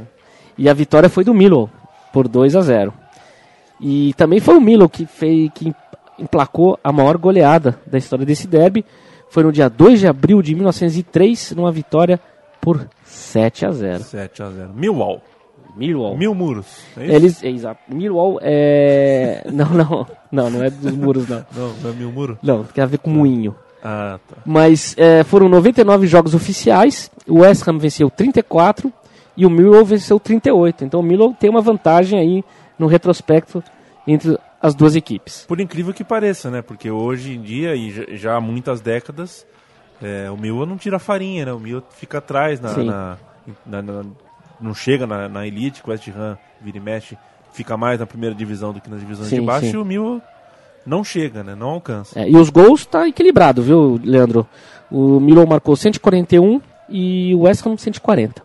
[0.56, 1.70] E a vitória foi do Milo
[2.12, 2.92] por 2 a 0.
[3.80, 5.72] E também foi o Milo que fez que
[6.18, 8.84] emplacou a maior goleada da história desse derby.
[9.30, 12.18] Foi no dia 2 de abril de 1903, numa vitória
[12.60, 14.02] por 7 a 0.
[14.02, 14.72] 7 a 0.
[14.74, 15.22] Millwall.
[15.76, 16.16] Millwall.
[16.16, 16.66] Mil muros.
[16.96, 17.14] É isso?
[17.14, 17.80] Eles, é, exato.
[17.88, 21.44] Millwall é não, não, não, não é dos muros não.
[21.54, 22.38] Não, não é mil muro?
[22.42, 23.54] Não, tem a ver com moinho.
[23.82, 24.38] Ah, tá.
[24.44, 27.10] Mas é, foram 99 jogos oficiais.
[27.28, 28.92] O West Ham venceu 34
[29.38, 30.84] e o Millwall venceu 38.
[30.84, 32.44] Então o Millwall tem uma vantagem aí
[32.78, 33.62] no retrospecto
[34.06, 35.44] entre as duas equipes.
[35.46, 36.60] Por incrível que pareça, né?
[36.60, 39.46] Porque hoje em dia, e já- há muitas décadas,
[40.02, 41.52] é, o Millwall não tira farinha, né?
[41.52, 43.18] O Millwall fica atrás, na, na-
[43.64, 44.04] na- na-
[44.60, 47.16] não chega na, na elite, o West Ham vira e mexe,
[47.52, 49.74] fica mais na primeira divisão do que nas divisões Sim, de baixo, sim.
[49.74, 50.20] e o Millwall
[50.84, 51.54] não chega, né?
[51.54, 52.18] Não alcança.
[52.18, 54.44] É, e os gols tá equilibrado, viu, Leandro?
[54.90, 58.42] O Milan marcou 141 e o West Ham 140.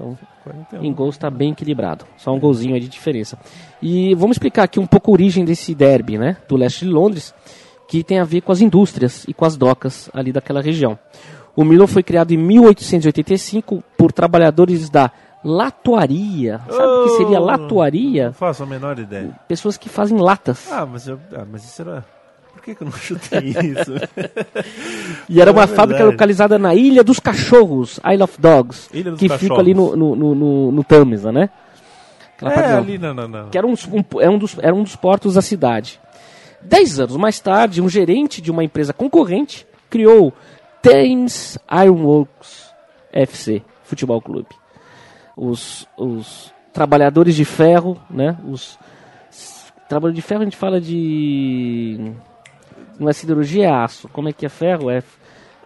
[0.00, 0.84] Então, 41.
[0.84, 2.06] em gols está bem equilibrado.
[2.16, 3.38] Só um golzinho aí de diferença.
[3.82, 6.38] E vamos explicar aqui um pouco a origem desse derby, né?
[6.48, 7.34] Do leste de Londres,
[7.88, 10.98] que tem a ver com as indústrias e com as docas ali daquela região.
[11.54, 15.10] O Milan foi criado em 1885 por trabalhadores da
[15.44, 16.60] latuaria.
[16.68, 17.44] Sabe o que seria Oh!
[17.44, 18.26] latuaria?
[18.26, 19.32] Não faço a menor ideia.
[19.48, 20.70] Pessoas que fazem latas.
[20.70, 22.04] Ah, mas, eu, ah, mas isso era.
[22.52, 23.92] Por que, que eu não chutei isso?
[25.28, 25.74] E era É uma verdade.
[25.76, 29.96] fábrica localizada na Ilha dos Cachorros, Isle of Dogs, Ilha dos que fica ali no,
[29.96, 31.48] no, no, no, no Tâmisa, né?
[32.36, 33.48] Aquela é, ali não, não, não.
[33.50, 36.00] que era um, um- é um dos, era um dos portos da cidade.
[36.62, 40.32] Dez anos mais tarde, um gerente de uma empresa concorrente criou
[40.82, 42.70] Thames Ironworks
[43.12, 44.48] FC, futebol clube.
[45.36, 48.36] Os, os trabalhadores de ferro, né?
[48.46, 48.78] Os
[49.88, 52.12] trabalhadores de ferro a gente fala de
[53.00, 54.08] não é siderurgia, é aço.
[54.12, 54.90] Como é que é ferro?
[54.90, 55.02] É,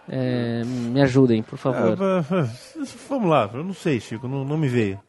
[0.09, 1.95] é, me ajudem, por favor.
[1.95, 2.25] va-
[3.09, 4.99] vamos lá, eu não sei, Chico, não, não me veio.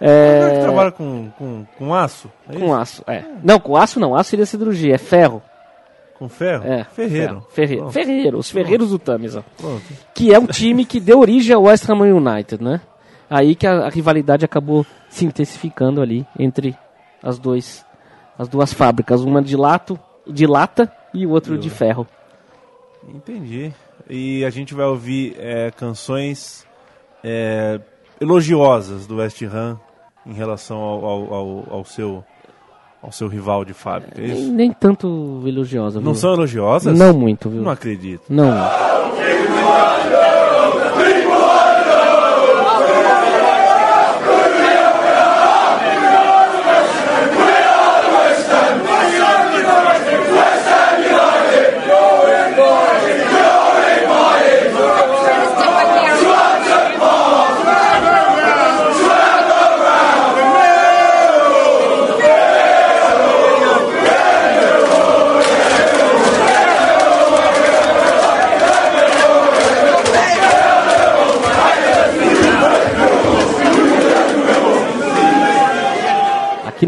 [0.00, 2.30] É, Agora que trabalha com, com, com aço?
[2.48, 2.74] é com isso?
[2.74, 3.24] aço, é.
[3.42, 4.14] Não, com aço não.
[4.14, 5.42] Aço seria siderurgia, é ferro.
[6.18, 6.64] Com ferro?
[6.64, 7.44] É, Ferreiro.
[7.50, 7.82] Ferreiro.
[7.82, 9.44] Pronto, Ferreiro, os Ferreiros do Tamisa.
[9.56, 9.82] pronto.
[10.14, 12.80] Que é um time que deu origem ao West Ham United, né?
[13.28, 16.76] Aí que a, a rivalidade acabou se intensificando ali entre
[17.22, 17.84] as, dois,
[18.38, 22.06] as duas fábricas, uma de lato, de lata e o outro de ferro.
[23.08, 23.72] Entendi.
[24.08, 26.66] E a gente vai ouvir é, canções
[27.24, 27.80] é,
[28.20, 29.78] elogiosas do West Ham
[30.24, 32.24] em relação ao, ao, ao- ao seu,
[33.02, 34.52] ao seu rival de fábrica, é Nem, isso?
[34.52, 36.06] nem tanto elogiosa, viu?
[36.06, 36.96] Não são elogiosas?
[36.96, 37.62] Não muito, viu?
[37.62, 38.22] Não acredito.
[38.28, 38.52] Não.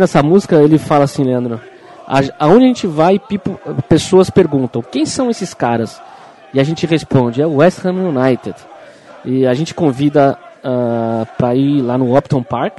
[0.04, 1.60] Nessa música ele fala assim, Leandro.
[2.38, 3.56] Aonde a gente vai, people-
[3.88, 6.00] pessoas perguntam, quem são esses caras?
[6.52, 8.54] E a gente responde, é o West Ham United.
[9.24, 12.78] E a gente convida ah, para ir lá no Upton Park,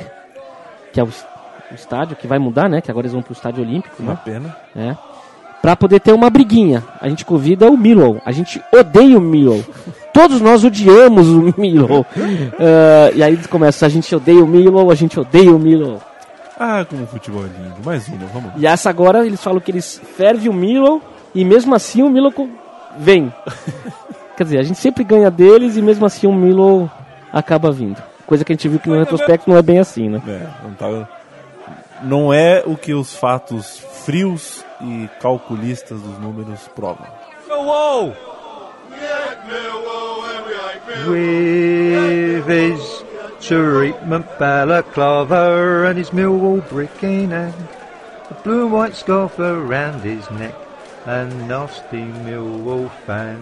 [0.93, 1.25] que é o, es-
[1.71, 2.79] o estádio que vai mudar, né?
[2.81, 4.19] Que agora eles vão pro estádio olímpico, Uma né?
[4.23, 4.55] pena.
[4.75, 4.95] É.
[5.61, 6.83] Pra poder ter uma briguinha.
[7.01, 8.21] A gente convida o Millwall.
[8.23, 9.63] A gente odeia o Millwall.
[10.13, 12.05] Todos nós odiamos o Millwall.
[12.59, 15.99] Ah, e aí eles começam, a gente odeia o Millwall, a gente odeia o Millwall.
[16.58, 17.76] Ah, como o futebol é lindo.
[17.84, 18.54] Mais uma, vamos lá.
[18.58, 21.02] E essa agora eles falam que eles fervem o Millwall
[21.34, 22.48] e mesmo assim o co-
[22.98, 23.34] vem.
[24.38, 26.89] Quer dizer, a gente sempre ganha deles e mesmo assim o Millwall
[27.32, 28.02] acaba vindo.
[28.26, 30.22] Coisa que a gente viu que no retrospecto não é bem assim, né?
[30.28, 31.10] É, não, tá-
[32.02, 37.06] não é o que os fatos frios e calculistas dos números provam.
[41.08, 42.94] with his
[43.47, 47.53] treatment balaclava and his Millwall brick in hand,
[48.31, 50.55] a blue and white scarf around his neck,
[51.05, 53.39] and nasty Millwall fan.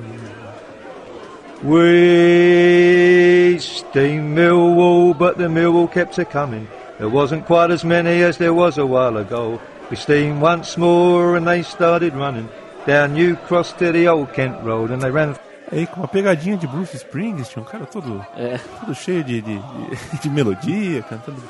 [1.63, 6.67] We steam Millwall, but the Millwall kept a coming.
[6.97, 9.61] There wasn't quite as many as there was a while ago.
[9.89, 12.49] We steamed once more, and they started running
[12.85, 15.37] down New Cross to the old Kent Road, and they ran
[15.73, 18.59] Aí com uma pegadinha de Bruce Springsteen, um cara todo, É.
[18.79, 21.41] todo cheio de, de, de- de melodia, cantando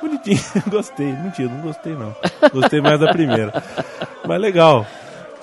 [0.00, 0.38] bonitinho.
[0.70, 2.14] Gostei, mentira, não gostei não.
[2.52, 3.62] Gostei mais da primeira.
[4.26, 4.86] Mas legal,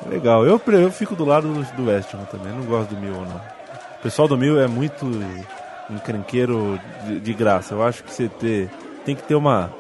[0.08, 0.46] legal.
[0.46, 3.42] Eu, eu fico do lado do, do West Ham também, não gosto do Mil não.
[4.00, 5.06] O pessoal do Mil é muito
[5.90, 7.74] encrenqueiro de, de graça.
[7.74, 8.70] Eu acho que você ter,
[9.06, 9.72] tem que ter uma...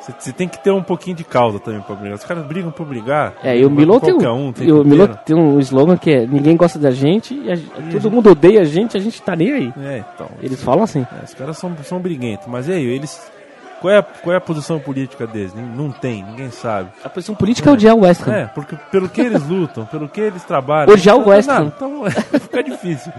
[0.00, 2.16] Você, tem que ter um pouquinho de causa também pra brigar.
[2.16, 3.34] Os caras brigam por brigar.
[3.42, 6.10] É, e o Milo tem, um, um, tem e o Milo tem um slogan que
[6.10, 7.56] é ninguém gosta da gente e a
[7.92, 9.74] todo mundo odeia a gente, a gente tá nem aí.
[9.78, 10.28] É, então.
[10.42, 11.06] Eles falam assim.
[11.20, 13.30] É, os caras são, são briguentos, mas e aí, eles.
[13.80, 15.54] Qual é, a, qual é a posição política deles?
[15.54, 16.90] Não tem, ninguém sabe.
[17.02, 18.32] A posição política é odiar o West Ham.
[18.32, 20.92] É, porque pelo que eles lutam, pelo que eles trabalham.
[20.92, 21.72] Odiar o não West Ham.
[21.74, 22.04] Então
[22.40, 23.12] fica difícil.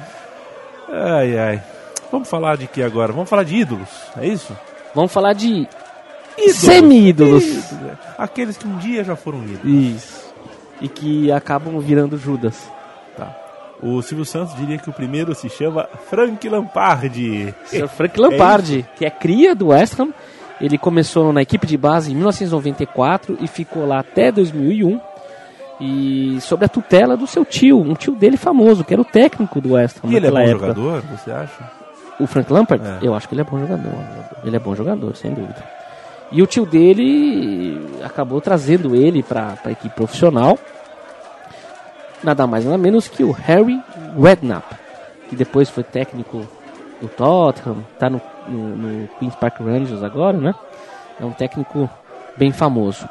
[0.89, 1.63] Ai, ai.
[2.11, 3.13] Vamos falar de que agora?
[3.13, 4.55] Vamos falar de ídolos, é isso?
[4.93, 5.67] Vamos falar de
[6.41, 6.55] Ídolos.
[6.57, 7.43] semi-ídolos.
[7.43, 7.95] Isso, é.
[8.17, 9.63] Aqueles que um dia já foram ídolos.
[9.65, 10.33] Isso.
[10.81, 12.57] E que acabam virando Judas.
[13.15, 13.35] Tá.
[13.81, 17.53] O Silvio Santos diria que o primeiro se chama Frank Lampard.
[17.65, 17.87] Sr.
[17.87, 20.09] Frank Lampard, que é cria do West Ham.
[20.59, 24.99] Ele começou na equipe de base em 1994 e ficou lá até 2001.
[25.79, 29.59] E sobre a tutela do seu tio, um tio dele famoso, que era o técnico
[29.59, 30.67] do West Ham E ele é bom época.
[30.67, 31.71] jogador, você acha?
[32.19, 32.85] O Frank Lampard?
[32.85, 32.99] É.
[33.01, 33.91] Eu acho que ele é bom jogador.
[34.45, 35.63] Ele é bom jogador, sem dúvida.
[36.31, 40.57] E o tio dele acabou trazendo ele para a equipe profissional.
[42.23, 43.79] Nada mais nada menos que o Harry
[44.21, 44.75] Redknapp,
[45.29, 46.47] que depois foi técnico
[47.01, 50.53] do Tottenham, tá no, no, no Queen's Park Rangers agora, né?
[51.19, 51.89] É um técnico
[52.37, 53.09] bem famoso.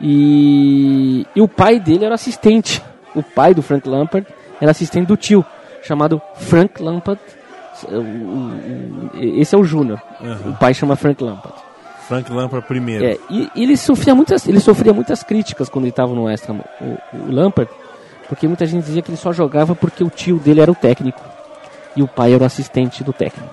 [0.00, 2.82] E, e o pai dele era assistente.
[3.14, 4.26] O pai do Frank Lampard
[4.60, 5.44] era assistente do tio,
[5.82, 7.20] chamado Frank Lampard.
[7.88, 10.00] O- Esse é o Júnior.
[10.50, 11.54] O pai chama Frank Lampard.
[12.06, 13.04] Frank Lampard primeiro.
[13.04, 16.48] É, e, e ele sofria muitas, ele sofria muitas críticas quando ele estava no West
[16.48, 17.70] Ham, o, o Lampard,
[18.28, 21.20] porque muita gente dizia que ele só jogava porque o tio dele era o técnico
[21.96, 23.48] e o pai era o assistente do técnico.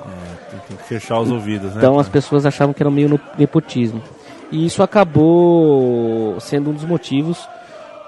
[0.49, 1.77] Tem, tem que fechar os ouvidos, né?
[1.77, 4.01] Então as pessoas achavam que era meio nepotismo.
[4.51, 7.47] E isso acabou sendo um dos motivos.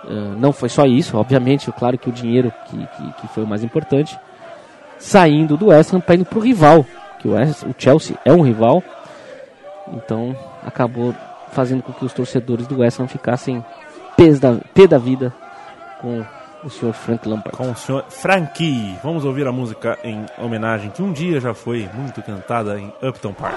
[0.07, 3.47] eh, não foi só isso, obviamente, claro que o dinheiro que, que, que foi o
[3.47, 4.17] mais importante.
[4.99, 6.85] Saindo do West Ham para indo para o rival,
[7.19, 8.83] que o, West, o Chelsea é um rival.
[9.93, 11.13] Então acabou
[11.51, 13.63] fazendo com que os torcedores do West Ham ficassem
[14.17, 15.33] pés da, pé da vida
[16.01, 16.23] com
[16.63, 17.57] o senhor Frank Lampard.
[17.57, 18.97] Com o senhor Frankie.
[19.03, 23.33] Vamos ouvir a música em homenagem que um dia já foi muito cantada em Upton
[23.33, 23.55] Park.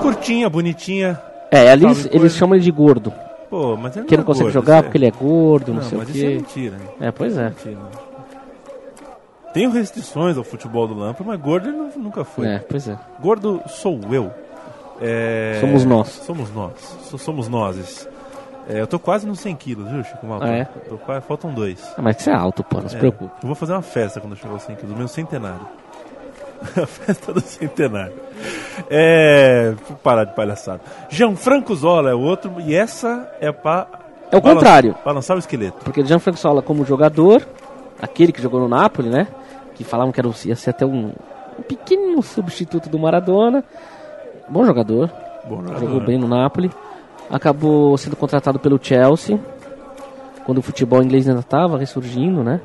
[0.00, 1.20] Curtinha, bonitinha.
[1.50, 3.12] É, ali eles, eles chamam ele de gordo.
[3.50, 5.68] Pô, mas ele Que ele é não consegue gordo, jogar é- porque ele é gordo,
[5.72, 6.34] não, Não, sei o mas isso é quê.
[6.34, 6.76] mentira.
[6.76, 6.86] né?
[7.00, 7.44] É, pois é.
[7.48, 7.78] Mentira.
[9.52, 12.46] Tem restrições ao futebol do Lampa, mas gordo ele nu- nunca foi.
[12.46, 12.98] É, pois é.
[13.20, 14.30] Gordo sou eu.
[15.00, 16.08] É, Somos nós.
[16.08, 16.72] Somos nós.
[17.04, 18.06] So- Somos nozes.
[18.68, 20.44] É, eu tô quase nos 100 quilos, viu, Chico Malta?
[20.44, 20.64] Ah, é?
[21.06, 21.80] Quase, faltam dois.
[21.96, 23.32] Ah, mas que você é alto, pô, não se É, preocupe.
[23.42, 25.66] Eu vou fazer uma festa quando eu chegar aos 100 quilos, meu centenário.
[26.60, 28.14] A festa do centenário.
[28.90, 29.74] É.
[30.02, 30.80] Parar de palhaçada.
[31.08, 33.86] Gianfranco Zola é o outro, e essa é pra.
[34.30, 34.94] É o contrário.
[35.04, 35.78] Balançar o esqueleto.
[35.84, 37.46] Porque Gianfranco Sola como jogador,
[38.00, 39.26] aquele que jogou no Napoli, né?
[39.74, 41.12] Que falavam que era, ia ser até um,
[41.58, 43.64] um pequeno substituto do Maradona.
[44.48, 45.10] Bom jogador,
[45.48, 46.06] Bom jogador, jogou né?
[46.06, 46.70] bem no Napoli.
[47.30, 49.38] Acabou sendo contratado pelo Chelsea,
[50.44, 52.60] quando o futebol inglês ainda estava ressurgindo, né?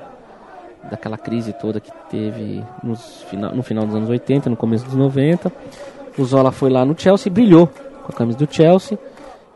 [0.89, 5.51] Daquela crise toda que teve nos no final dos anos 80, no começo dos 90.
[6.17, 8.97] O Zola foi lá no Chelsea, brilhou com a camisa do Chelsea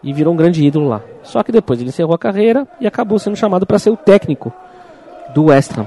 [0.04, 1.02] e virou um grande ídolo lá.
[1.24, 4.52] Só que depois ele encerrou a carreira e acabou sendo chamado para ser o técnico
[5.36, 5.86] do West Ham.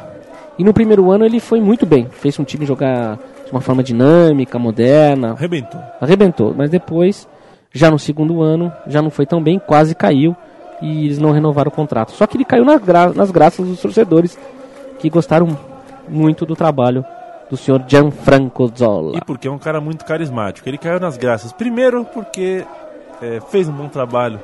[0.58, 3.82] E no primeiro ano ele foi muito bem, fez um time jogar de uma forma
[3.82, 5.80] dinâmica, moderna, Arrebentou.
[6.00, 7.26] arrebentou, mas depois,
[7.72, 10.36] já no segundo ano, já não foi tão bem, quase caiu
[10.82, 12.12] e eles não renovaram o contrato.
[12.12, 14.38] Só que ele caiu na gra- nas graças dos torcedores
[15.00, 15.56] que gostaram
[16.08, 17.04] muito do trabalho
[17.50, 19.16] do senhor Gianfranco Zola.
[19.16, 20.68] E porque é um cara muito carismático.
[20.68, 21.52] Ele caiu nas graças.
[21.52, 22.64] Primeiro, porque
[23.20, 24.38] é, fez um bom trabalho,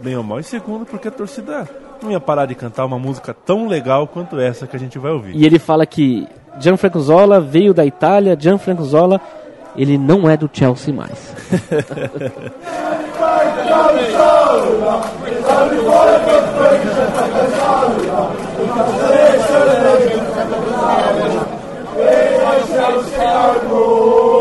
[0.00, 0.38] bem ou mal.
[0.38, 1.68] E segundo, porque a torcida
[2.00, 5.10] não ia parar de cantar uma música tão legal quanto essa que a gente vai
[5.10, 5.34] ouvir.
[5.34, 6.28] E ele fala que
[6.60, 9.20] Gianfranco Zola veio da Itália, Gianfranco Zola,
[9.74, 11.32] ele não é do Chelsea mais.
[18.72, 20.62] Deixa-me, deixa-me, deixa-me,
[21.92, 24.31] deixa-me, deixa-me,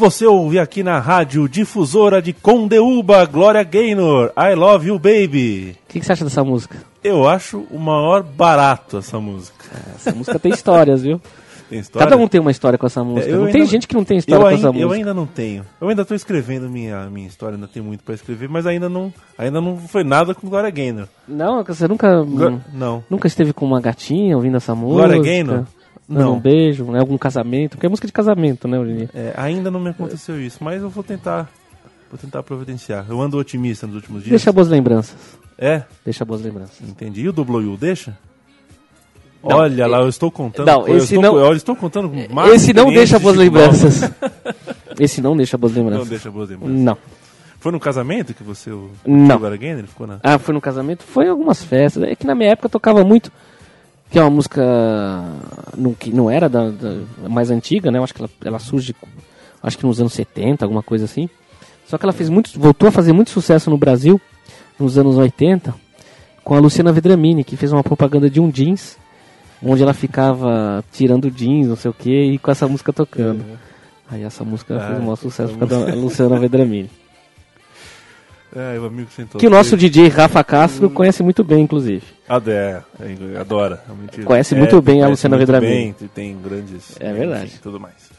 [0.00, 5.76] Você ouve aqui na rádio difusora de Condeúba, Glória Gaynor, I Love You Baby.
[5.84, 6.78] O que, que você acha dessa música?
[7.04, 9.62] Eu acho o maior barato essa música.
[9.94, 11.20] Essa música tem histórias, viu?
[11.68, 12.08] Tem história?
[12.08, 13.30] Cada um tem uma história com essa música.
[13.30, 14.94] É, eu não tem gente que não tem história eu com essa Eu música.
[14.96, 15.64] ainda não tenho.
[15.80, 19.12] Eu ainda estou escrevendo minha, minha história, ainda tem muito para escrever, mas ainda não,
[19.38, 21.06] ainda não foi nada com Glória Gaynor.
[21.28, 22.24] Não, você nunca.
[22.24, 23.04] Glo- hum, Não.
[23.08, 25.06] Nunca esteve com uma gatinha ouvindo essa música?
[25.06, 25.64] Glória Gaynor?
[26.18, 26.34] Não.
[26.36, 26.98] um beijo, né?
[27.00, 27.72] Algum casamento?
[27.72, 29.10] Porque é música de casamento, né, hoje dia.
[29.14, 31.48] É, ainda não me aconteceu isso, mas eu vou tentar,
[32.10, 33.06] vou tentar providenciar.
[33.08, 34.30] Eu ando otimista nos últimos dias.
[34.30, 35.16] Deixa boas lembranças.
[35.56, 36.80] É, Deixa boas lembranças.
[36.88, 37.22] entendi.
[37.22, 37.32] E o
[37.62, 38.16] You deixa?
[39.42, 40.66] Não, Olha lá, e- eu estou contando.
[40.66, 43.22] Não, com- eu, esse estou, não- eu estou contando com mais Esse não deixa de
[43.22, 44.00] boas lembranças.
[44.98, 46.00] Esse não deixa boas lembranças.
[46.04, 46.78] Não deixa boas lembranças.
[46.78, 46.98] Não.
[47.58, 49.38] Foi no casamento que você o Não.
[49.86, 51.04] ficou na Ah, foi no casamento?
[51.04, 52.02] Foi em algumas festas.
[52.02, 53.30] É que na minha época eu tocava muito
[54.10, 54.62] que é uma música
[55.76, 57.98] não, que não era da, da- mais antiga, né?
[57.98, 58.94] Eu acho que ela, ela surge,
[59.62, 61.28] acho que nos anos 70, alguma coisa assim.
[61.86, 64.20] Só que ela fez muito, voltou a fazer muito sucesso no Brasil
[64.78, 65.74] nos anos 80
[66.44, 68.96] com a Luciana Vedramini, que fez uma propaganda de um jeans,
[69.62, 73.44] onde ela ficava tirando jeans, não sei o que, e com essa música tocando.
[74.10, 76.90] Aí essa música Ah, fez um maior sucesso com a da Luciana Vedramini.
[78.54, 79.40] É, o amigo sentou.
[79.40, 82.02] Que o nosso DJ Rafa Castro conhece muito bem, inclusive.
[82.28, 83.82] Adé, é, adora.
[83.86, 84.22] realmente.
[84.22, 85.94] Conhece muito bem a conhece Luciana muito Vedramini.
[86.14, 86.96] Tem grandes.
[87.00, 87.44] É verdade.
[87.46, 88.10] enfim, tudo mais.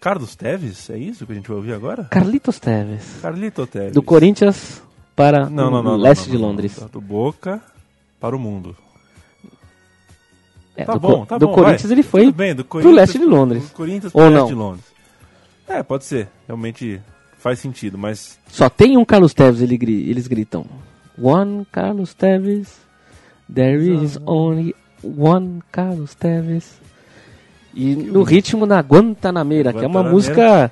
[0.00, 2.04] Carlos Teves, é isso que a gente vai ouvir agora?
[2.10, 3.92] Carlitos Teves, Carlito Teves.
[3.92, 4.82] do Corinthians
[5.14, 5.92] para Não, não, não.
[5.92, 6.78] o leste de Londres.
[6.90, 7.60] Do Boca
[8.20, 8.76] para o mundo.
[10.76, 11.54] É, Tá do, bom, tá do bom.
[11.54, 11.92] Corinthians vai.
[11.92, 13.62] ele foi Tudo bem, do pro Corinthians leste de Londres.
[13.68, 14.46] Do Corinthians Ou pro leste não?
[14.48, 14.84] de Londres.
[15.68, 16.28] É, pode ser.
[16.46, 17.00] Realmente
[17.42, 19.74] faz sentido, mas Só tem um Carlos Teves, ele
[20.08, 20.64] eles gritam.
[21.20, 22.78] One Carlos Teves,
[23.52, 26.80] there is only one Carlos Teves.
[27.74, 30.70] E no ritmo da Guantanameira, que é uma música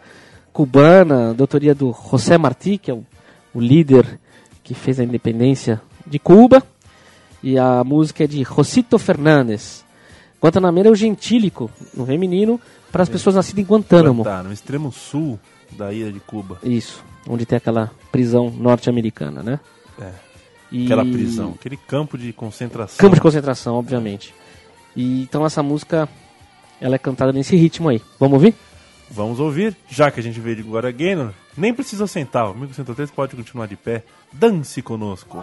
[0.52, 3.04] cubana, da autoria do José Martí, que é o,
[3.52, 4.20] o líder
[4.62, 6.62] que fez a independência de Cuba.
[7.42, 9.84] E a música é de Rosito Fernandes.
[10.42, 12.60] Guantanameira é o gentílico, no feminino,
[12.92, 14.24] para as pessoas nascidas em Guantánamo.
[14.24, 15.38] tá no extremo sul
[15.72, 16.58] da ilha de Cuba.
[16.62, 19.60] Isso, onde tem aquela prisão norte-americana, né?
[20.00, 20.10] É.
[20.72, 22.98] E- Aquela prisão, aquele campo de concentração.
[22.98, 24.34] Campo de concentração, obviamente.
[24.94, 26.08] E então essa música
[26.80, 28.00] ela é cantada nesse ritmo aí.
[28.18, 28.54] Vamos ouvir?
[29.10, 33.10] Vamos ouvir, já que a gente veio de Guaragueno, nem precisa sentar, o amigo 103
[33.10, 34.04] pode continuar de pé.
[34.32, 35.42] Dance conosco.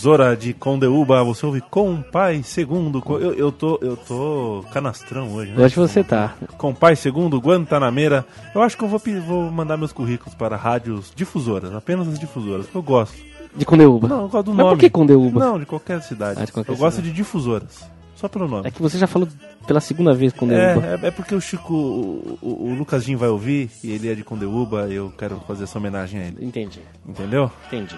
[0.00, 3.02] Difusora de Condeúba, você ouve com pai segundo.
[3.20, 5.62] Eu, eu, tô, eu tô canastrão hoje, né?
[5.62, 6.34] Hoje você tá.
[6.56, 8.24] Com pai segundo, Guantanameira.
[8.54, 12.66] Eu acho que eu vou, vou mandar meus currículos para rádios difusoras, apenas as difusoras,
[12.66, 13.14] que eu gosto.
[13.54, 14.08] De Condeúba.
[14.08, 14.70] Não, eu gosto do Mas nome.
[14.76, 15.38] por que Condeúba?
[15.38, 16.40] Não, de qualquer cidade.
[16.40, 17.10] Ah, de qualquer eu gosto cidade.
[17.10, 17.84] de difusoras.
[18.16, 18.68] Só pelo nome.
[18.68, 19.28] É que você já falou
[19.66, 20.86] pela segunda vez Condeúba.
[20.86, 24.10] É, é, é porque o Chico, o, o, o Lucas Jim vai ouvir e ele
[24.10, 26.38] é de Condeúba e eu quero fazer essa homenagem a ele.
[26.40, 27.50] Entendi, Entendeu?
[27.66, 27.96] entendi.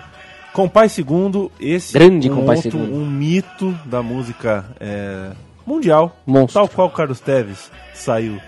[0.53, 2.94] Compai Segundo, esse Grande um Compai outro- Segundo.
[2.94, 5.32] um mito da música é,
[5.66, 6.14] mundial.
[6.26, 6.55] Monstro.
[6.61, 8.38] Tal qual Carlos Teves saiu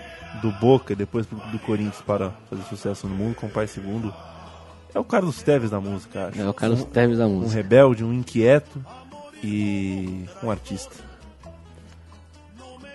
[0.41, 4.13] do Boca e depois do Corinthians para fazer sucesso no mundo, Compai Segundo
[4.93, 6.41] é o Carlos Teves da música, acho.
[6.41, 7.55] É o Carlos um, Teves da um música.
[7.55, 8.83] rebelde, um inquieto
[9.43, 10.95] e um artista.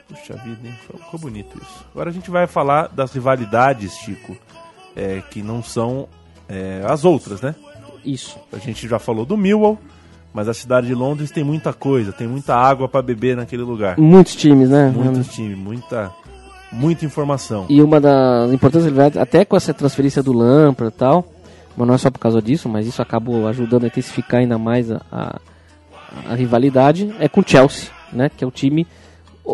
[0.08, 0.74] Puxa vida, hein?
[0.86, 1.84] Ficou bonito isso.
[1.92, 4.36] Agora a gente vai falar das rivalidades, Chico,
[4.96, 6.08] é, que não são
[6.48, 7.54] é, as outras, né?
[8.04, 8.38] Isso.
[8.52, 9.78] A gente já falou do Millwall,
[10.32, 13.98] mas a cidade de Londres tem muita coisa, tem muita água para beber naquele lugar.
[13.98, 14.92] Muitos times, né?
[14.94, 16.12] Muitos times, muita,
[16.70, 17.66] muita informação.
[17.68, 21.26] E uma das importantes rivalidades, até com essa transferência do Lampard e tal,
[21.76, 24.90] mas não é só por causa disso, mas isso acabou ajudando a intensificar ainda mais
[24.90, 25.38] a, a,
[26.30, 28.30] a rivalidade, é com o Chelsea, né?
[28.34, 28.86] Que é o time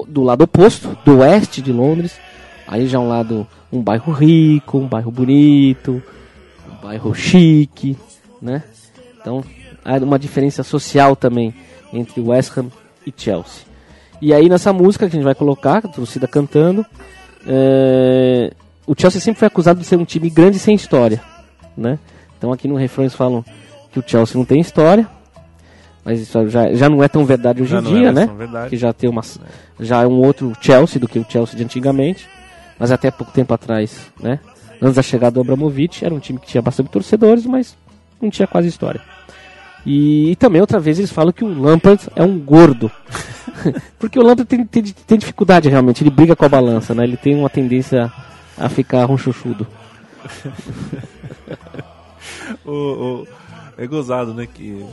[0.08, 2.18] do lado oposto, do oeste de Londres.
[2.66, 6.02] Aí já um lado, um bairro rico, um bairro bonito,
[6.68, 7.96] um bairro chique,
[8.40, 8.62] né?
[9.20, 9.42] Então,
[9.84, 11.54] há uma diferença social também
[11.92, 12.68] entre West Ham
[13.06, 13.64] e Chelsea.
[14.20, 16.84] E aí nessa música que a gente vai colocar, a torcida cantando,
[17.46, 18.52] é,
[18.86, 21.22] o Chelsea sempre foi acusado de ser um time grande sem história,
[21.76, 21.98] né?
[22.38, 23.44] Então aqui no refrão eles falam
[23.92, 25.08] que o Chelsea não tem história,
[26.04, 28.26] mas isso já, já não é tão verdade hoje Já em não dia, é né?
[28.26, 28.70] verdade.
[28.70, 29.22] Que já tem uma,
[29.80, 32.28] já é um outro Chelsea do que o Chelsea de antigamente,
[32.78, 34.38] mas até pouco tempo atrás, né?
[34.80, 37.76] Antes da chegada do Abramovich, era um time que tinha bastante torcedores, mas
[38.20, 39.00] não tinha quase história.
[39.84, 42.90] E, e também outra vez eles falam que o Lampard é um gordo.
[43.98, 47.04] Porque o Lampard tem, tem, tem dificuldade realmente, ele briga com a balança, né?
[47.04, 48.12] Ele tem uma tendência
[48.58, 49.66] a ficar ronchuchudo.
[52.64, 53.26] O, o-
[53.78, 54.46] é gozado, né?
[54.52, 54.84] Que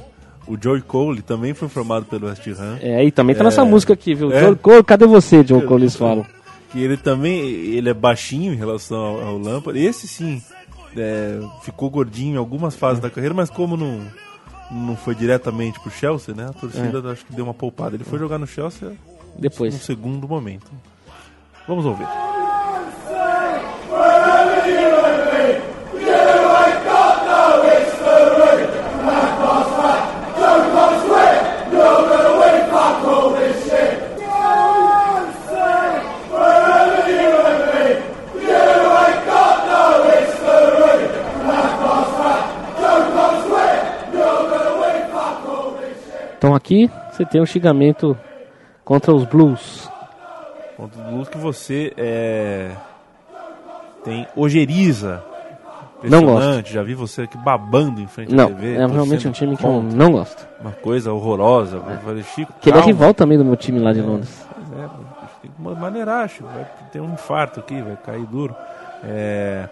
[0.48, 2.78] o Joey Cole também foi formado pelo West Ham.
[2.82, 3.66] É, e também tá nessa É.
[3.66, 4.32] música aqui, viu?
[4.32, 4.42] É?
[4.42, 5.84] Joe Cole, cadê você, Joe Cole?
[5.84, 6.26] Eles falam.
[6.72, 9.80] Que ele também ele é baixinho em relação ao, ao Lampard.
[9.80, 10.42] Esse sim
[10.98, 14.02] é, ficou gordinho em algumas fases da carreira, mas como não,
[14.72, 16.48] não foi diretamente pro Chelsea, né?
[16.50, 17.96] A torcida acho que deu uma poupada.
[17.96, 18.92] Ele foi jogar no Chelsea
[19.38, 19.74] Depois.
[19.76, 20.72] segundo momento.
[21.68, 22.08] Vamos ouvir.
[46.44, 48.18] Então aqui você tem um xingamento
[48.84, 49.90] contra os Blues.
[50.76, 52.72] Contra o Blues que você é,
[54.04, 55.24] tem ojeriza.
[56.04, 56.68] Não gosto.
[56.68, 58.74] Já vi você aqui babando em frente Não, à TV.
[58.74, 60.46] é realmente um time que eu não gosto.
[60.60, 61.78] Uma coisa horrorosa.
[61.78, 64.46] Eu falei, Chico, Que ele é rival também do meu time lá de Londres.
[64.54, 64.90] Pois é,
[65.42, 66.44] tem que maneirar, acho.
[66.44, 68.54] Vai ter um infarto aqui, vai cair duro.
[69.02, 69.70] É...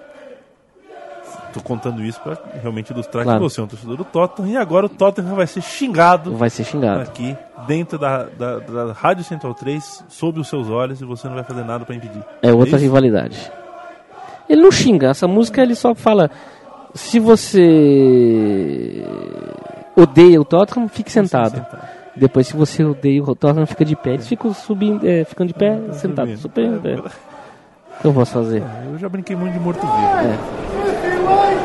[1.54, 3.40] Tô contando isso pra realmente ilustrar Claro.
[3.40, 6.50] que você é um torcedor do Tottenham e agora o Tottenham vai ser xingado Vai
[6.50, 7.02] ser xingado.
[7.02, 7.36] aqui
[7.68, 11.44] dentro da, da, da Rádio Central 3, sob os seus olhos e você não vai
[11.44, 12.24] fazer nada pra impedir.
[12.42, 12.84] É outra isso?
[12.86, 13.52] rivalidade.
[14.50, 16.30] Ele não xinga, essa música ele só fala:
[16.94, 19.04] se você
[19.96, 21.56] odeia o Tottenham, fique sentado.
[21.56, 21.88] sentado.
[22.16, 24.12] Depois, se você odeia o Tottenham, fica de pé.
[24.16, 26.36] Eles ficam subindo, é, ficando de pé, Tá sentado.
[26.38, 26.76] subindo.
[26.76, 27.00] Super.
[27.00, 28.64] O que eu posso fazer?
[28.92, 29.94] Eu já brinquei muito de morto-vivo.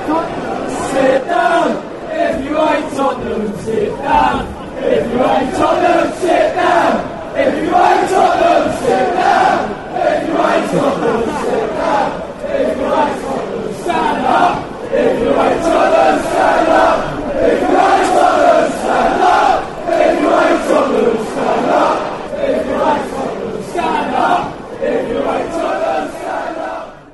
[0.07, 1.83] Sit down
[2.13, 3.59] if you ain't Tottenham.
[3.59, 4.47] Sit down
[4.79, 6.13] if you ain't Tottenham.
[6.21, 8.79] Sit down if you ain't Tottenham.
[8.79, 9.59] Sit down
[9.97, 11.23] if you ain't Tottenham.
[11.43, 13.75] Sit down if you hate Tottenham.
[13.83, 14.66] Stand up.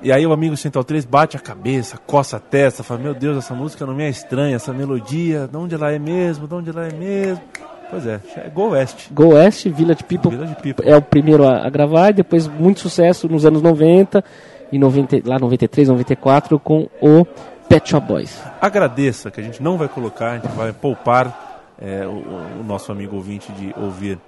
[0.03, 3.37] E aí o amigo Central 3 bate a cabeça, coça a testa, fala, meu Deus,
[3.37, 6.71] essa música não me é estranha, essa melodia, de onde ela é mesmo, de onde
[6.71, 7.41] ela é mesmo.
[7.89, 9.13] Pois é, é Go West.
[9.13, 10.89] Go West, Village People Village People.
[10.89, 14.25] é o primeiro a, a gravar, e depois muito sucesso nos anos 90
[14.73, 17.25] e 90, lá 93, 94 com o
[17.69, 18.43] Pet Shop Boys.
[18.61, 22.91] Agradeça, que a gente não vai colocar, a gente vai poupar é, o, o nosso
[22.91, 24.19] amigo ouvinte de ouvir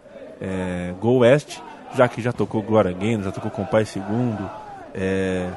[0.41, 1.59] é, Go West,
[1.97, 4.49] já que já tocou Glória Gaynor, já tocou Compai Segundo,
[4.95, 5.49] é,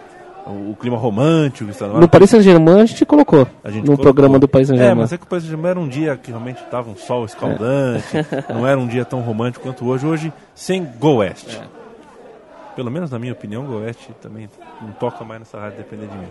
[0.47, 2.01] o, o clima romântico que está no ar.
[2.01, 4.03] No Paris Saint-Germain a gente colocou, A gente no colocou.
[4.03, 5.01] programa do Paris É, Saint-Germain.
[5.01, 8.05] mas é que o Paris Saint-Germain era um dia que realmente estava um sol escaldante,
[8.53, 10.05] não era um dia tão romântico quanto hoje.
[10.05, 11.47] Hoje, sem Go West.
[11.55, 11.61] É.
[12.75, 14.49] Pelo menos na minha opinião, Go West também
[14.81, 16.27] não toca mais nessa rádio, depender de mim.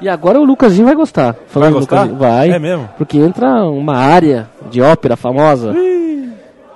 [0.00, 1.36] E agora o Lucasinho vai gostar.
[1.46, 2.08] Falando do gostar?
[2.08, 2.50] Vai.
[2.50, 2.88] É mesmo?
[2.98, 5.72] Porque entra uma área de ópera famosa.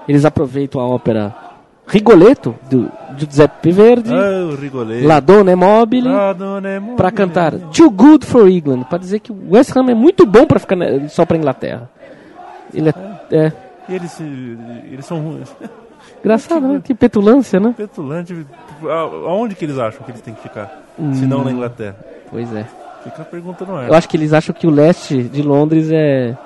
[0.07, 1.35] Eles aproveitam a ópera
[1.89, 5.03] Rigoletto, do, do Giuseppe Verdi, Ah, o Rigolê.
[5.07, 7.13] La Donna è Mobile, dona é pra mobile.
[7.13, 10.59] cantar Too Good for England, pra dizer que o West Ham é muito bom pra
[10.59, 11.89] ficar na- só pra Inglaterra.
[12.75, 12.95] Ele é,
[13.37, 13.53] é
[13.89, 14.21] E eles,
[14.93, 15.49] eles são ruins.
[16.23, 16.81] engraçado, né?
[16.85, 17.75] Que petulância, né?
[17.77, 18.47] Petulante.
[19.27, 20.83] Aonde que eles acham que eles têm que ficar?
[21.15, 21.97] Se não na Inglaterra.
[22.31, 22.67] Pois é.
[23.03, 23.89] Fica a pergunta no ar.
[23.89, 26.37] Eu acho que eles acham que o leste de Londres é,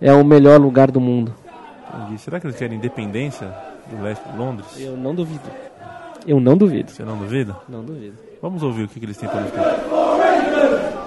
[0.00, 1.34] é o melhor lugar do mundo.
[1.92, 2.20] Entendi.
[2.20, 3.48] Será que eles querem independência
[3.90, 4.66] do leste de Londres?
[4.78, 5.42] Eu não duvido.
[6.26, 6.90] Eu não duvido.
[6.90, 7.54] Você não duvida?
[7.68, 8.16] Não duvido.
[8.40, 11.03] Vamos ouvir o que, que eles têm para nos contar.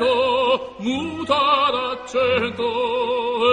[0.00, 2.66] Vento, muta d'accento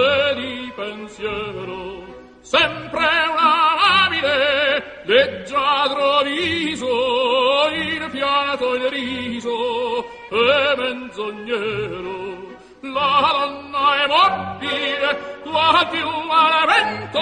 [0.00, 2.06] e di pensiero.
[2.40, 12.46] Sempre una amabile, leggiadro viso, il fiato il riso e menzognero.
[12.80, 17.20] La donna è mobile, qual piuma al vento,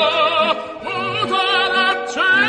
[0.83, 2.47] muta d'accento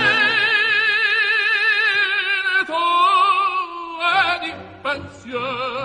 [4.03, 5.76] e di pensiero.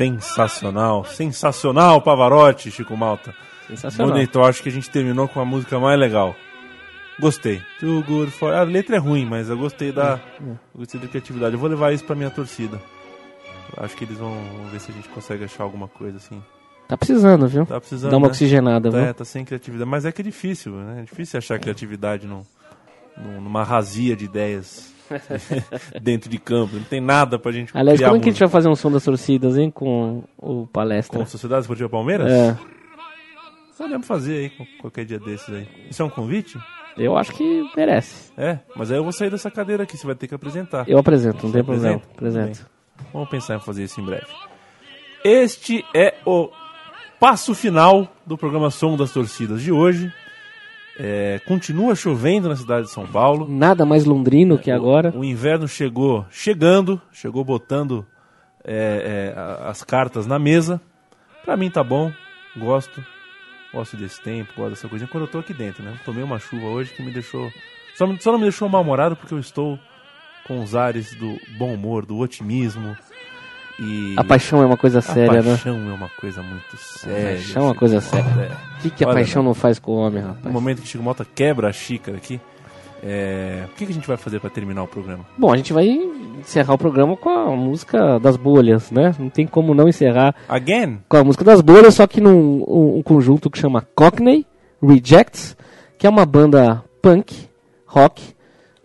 [0.00, 3.34] Sensacional, sensacional, Pavarotti, Chico Malta.
[3.66, 4.14] Sensacional.
[4.14, 6.34] Bonito, acho que a gente terminou com a música mais legal.
[7.20, 7.60] Gostei.
[7.78, 8.50] Too good for...
[8.54, 11.52] A letra é ruim, mas eu gostei da, eu gostei da criatividade.
[11.52, 12.80] Eu vou levar isso pra minha torcida.
[13.76, 14.34] Acho que eles vão
[14.72, 16.42] ver se a gente consegue achar alguma coisa assim.
[16.88, 17.66] Tá precisando, viu?
[17.66, 18.10] Tá precisando.
[18.10, 18.30] Dá uma né?
[18.30, 19.00] oxigenada, viu?
[19.00, 19.88] É, tá sem criatividade.
[19.88, 21.00] Mas é que é difícil, né?
[21.00, 22.42] É difícil achar criatividade num,
[23.18, 24.94] num- numa razia de ideias
[26.00, 26.76] dentro de campo.
[26.76, 28.90] Não tem nada pra gente Aliás, como é que a gente vai fazer um som
[28.90, 31.16] das torcidas, hein, com o palestra?
[31.18, 32.30] Com a Sociedade Esportiva Palmeiras?
[32.30, 32.56] É,
[33.76, 35.66] Podemos fazer aí, com- qualquer dia desses aí.
[35.88, 36.58] Isso é um convite?
[36.98, 38.30] eu acho que merece.
[38.36, 40.86] É, mas aí eu vou sair dessa cadeira aqui, você vai ter que apresentar.
[40.86, 42.02] Eu apresento, não tem problema.
[42.14, 42.66] Apresento.
[43.10, 44.26] Vamos pensar em fazer isso em breve.
[45.24, 46.50] Este é o
[47.18, 50.12] passo final do programa Som das Torcidas de hoje.
[51.02, 53.48] É, continua chovendo na cidade de São Paulo.
[53.48, 55.10] Nada mais londrino que agora.
[55.16, 58.06] O inverno chegou chegando, chegou botando
[58.62, 60.78] é, é, as cartas na mesa.
[61.42, 62.12] Pra mim tá bom,
[62.54, 63.02] gosto.
[63.72, 65.08] Gosto desse tempo, gosto dessa coisinha.
[65.10, 65.98] Quando eu tô aqui dentro, né?
[66.04, 67.50] Tomei uma chuva hoje que me deixou.
[67.94, 69.78] Só, só não me deixou mal-humorado porque eu estou
[70.46, 72.94] com os ares do bom humor, do otimismo.
[73.80, 75.50] E A paixão é uma coisa a séria, né?
[75.50, 77.30] paixão é uma coisa muito séria.
[77.36, 78.28] paixão é uma coisa séria.
[78.28, 78.78] É.
[78.78, 80.52] O que, que a Olha, paixão não faz com o homem, No rapaz?
[80.52, 82.38] momento que Chico Mota quebra a xícara aqui,
[83.02, 85.24] é, o que, que a gente vai fazer pra terminar o programa?
[85.38, 85.86] Bom, a gente vai
[86.38, 89.14] encerrar o programa com a música das bolhas, né?
[89.18, 90.98] Não tem como não encerrar Again?
[91.08, 94.46] com a música das bolhas, só que num um, um conjunto que chama Cockney
[94.82, 95.56] Rejects,
[95.98, 97.48] que é uma banda punk,
[97.86, 98.22] rock,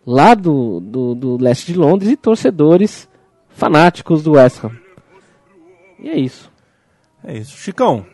[0.08, 3.10] lá do, do, do leste de Londres e torcedores
[3.50, 4.72] fanáticos do West Ham.
[6.00, 6.52] E é isso.
[7.24, 7.58] É isso.
[7.58, 8.06] Chicão,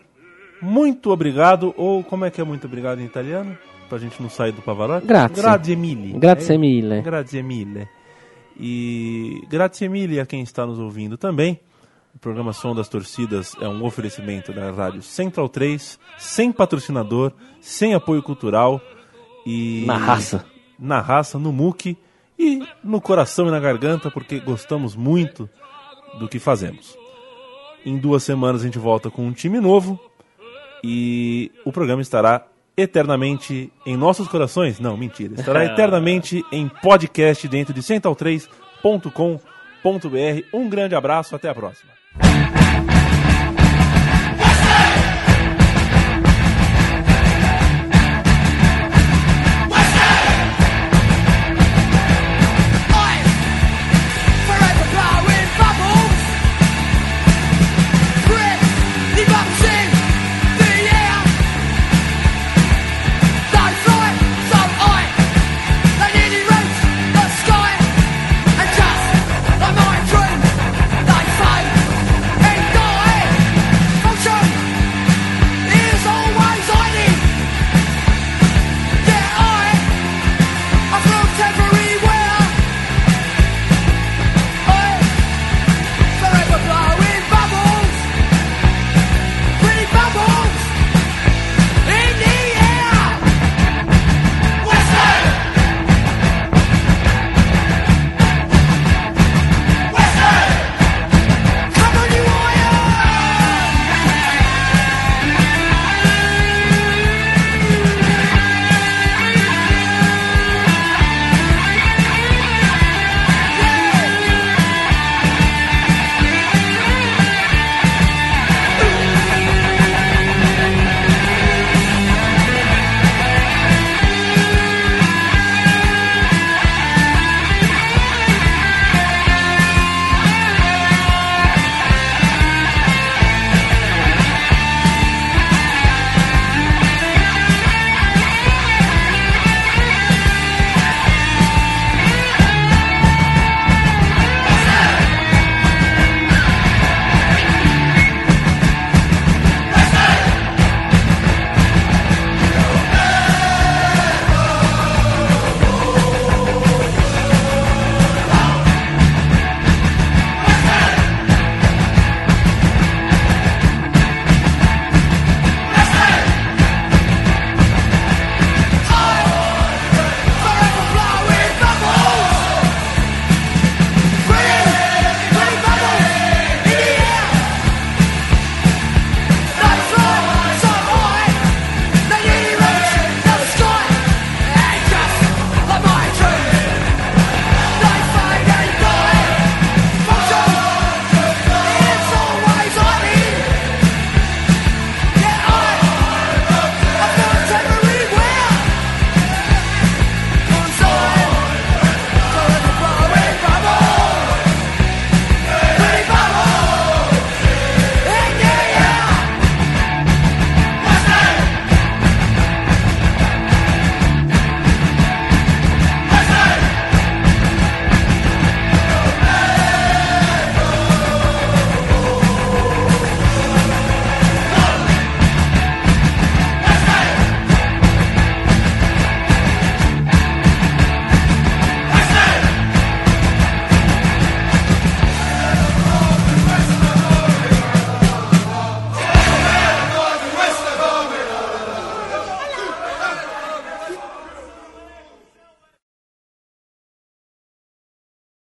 [0.62, 3.58] muito obrigado, ou como é que é muito obrigado em italiano?
[3.90, 5.06] Pra gente não sair do Pavarotti?
[5.06, 5.36] Grazie.
[5.42, 6.14] Grazie mille.
[6.20, 6.58] Grazie É?
[6.58, 7.02] mille.
[7.02, 7.88] Grazie mille.
[8.60, 11.60] E grazie mille a quem está nos ouvindo também.
[12.14, 17.94] O programa Som das Torcidas é um oferecimento da Rádio Central 3, sem patrocinador, sem
[17.94, 18.82] apoio cultural
[19.46, 20.46] e Na raça.
[20.78, 21.98] na raça, no muque
[22.38, 25.50] e no coração e na garganta, porque gostamos muito
[26.20, 26.98] do que fazemos.
[27.86, 30.00] Em duas semanas a gente volta com um time novo
[30.84, 34.80] e o programa estará eternamente em nossos corações.
[34.80, 35.36] Não, mentira.
[35.36, 40.48] Estará eternamente em podcast dentro de central3.com.br.
[40.54, 41.92] Um grande abraço, até a próxima.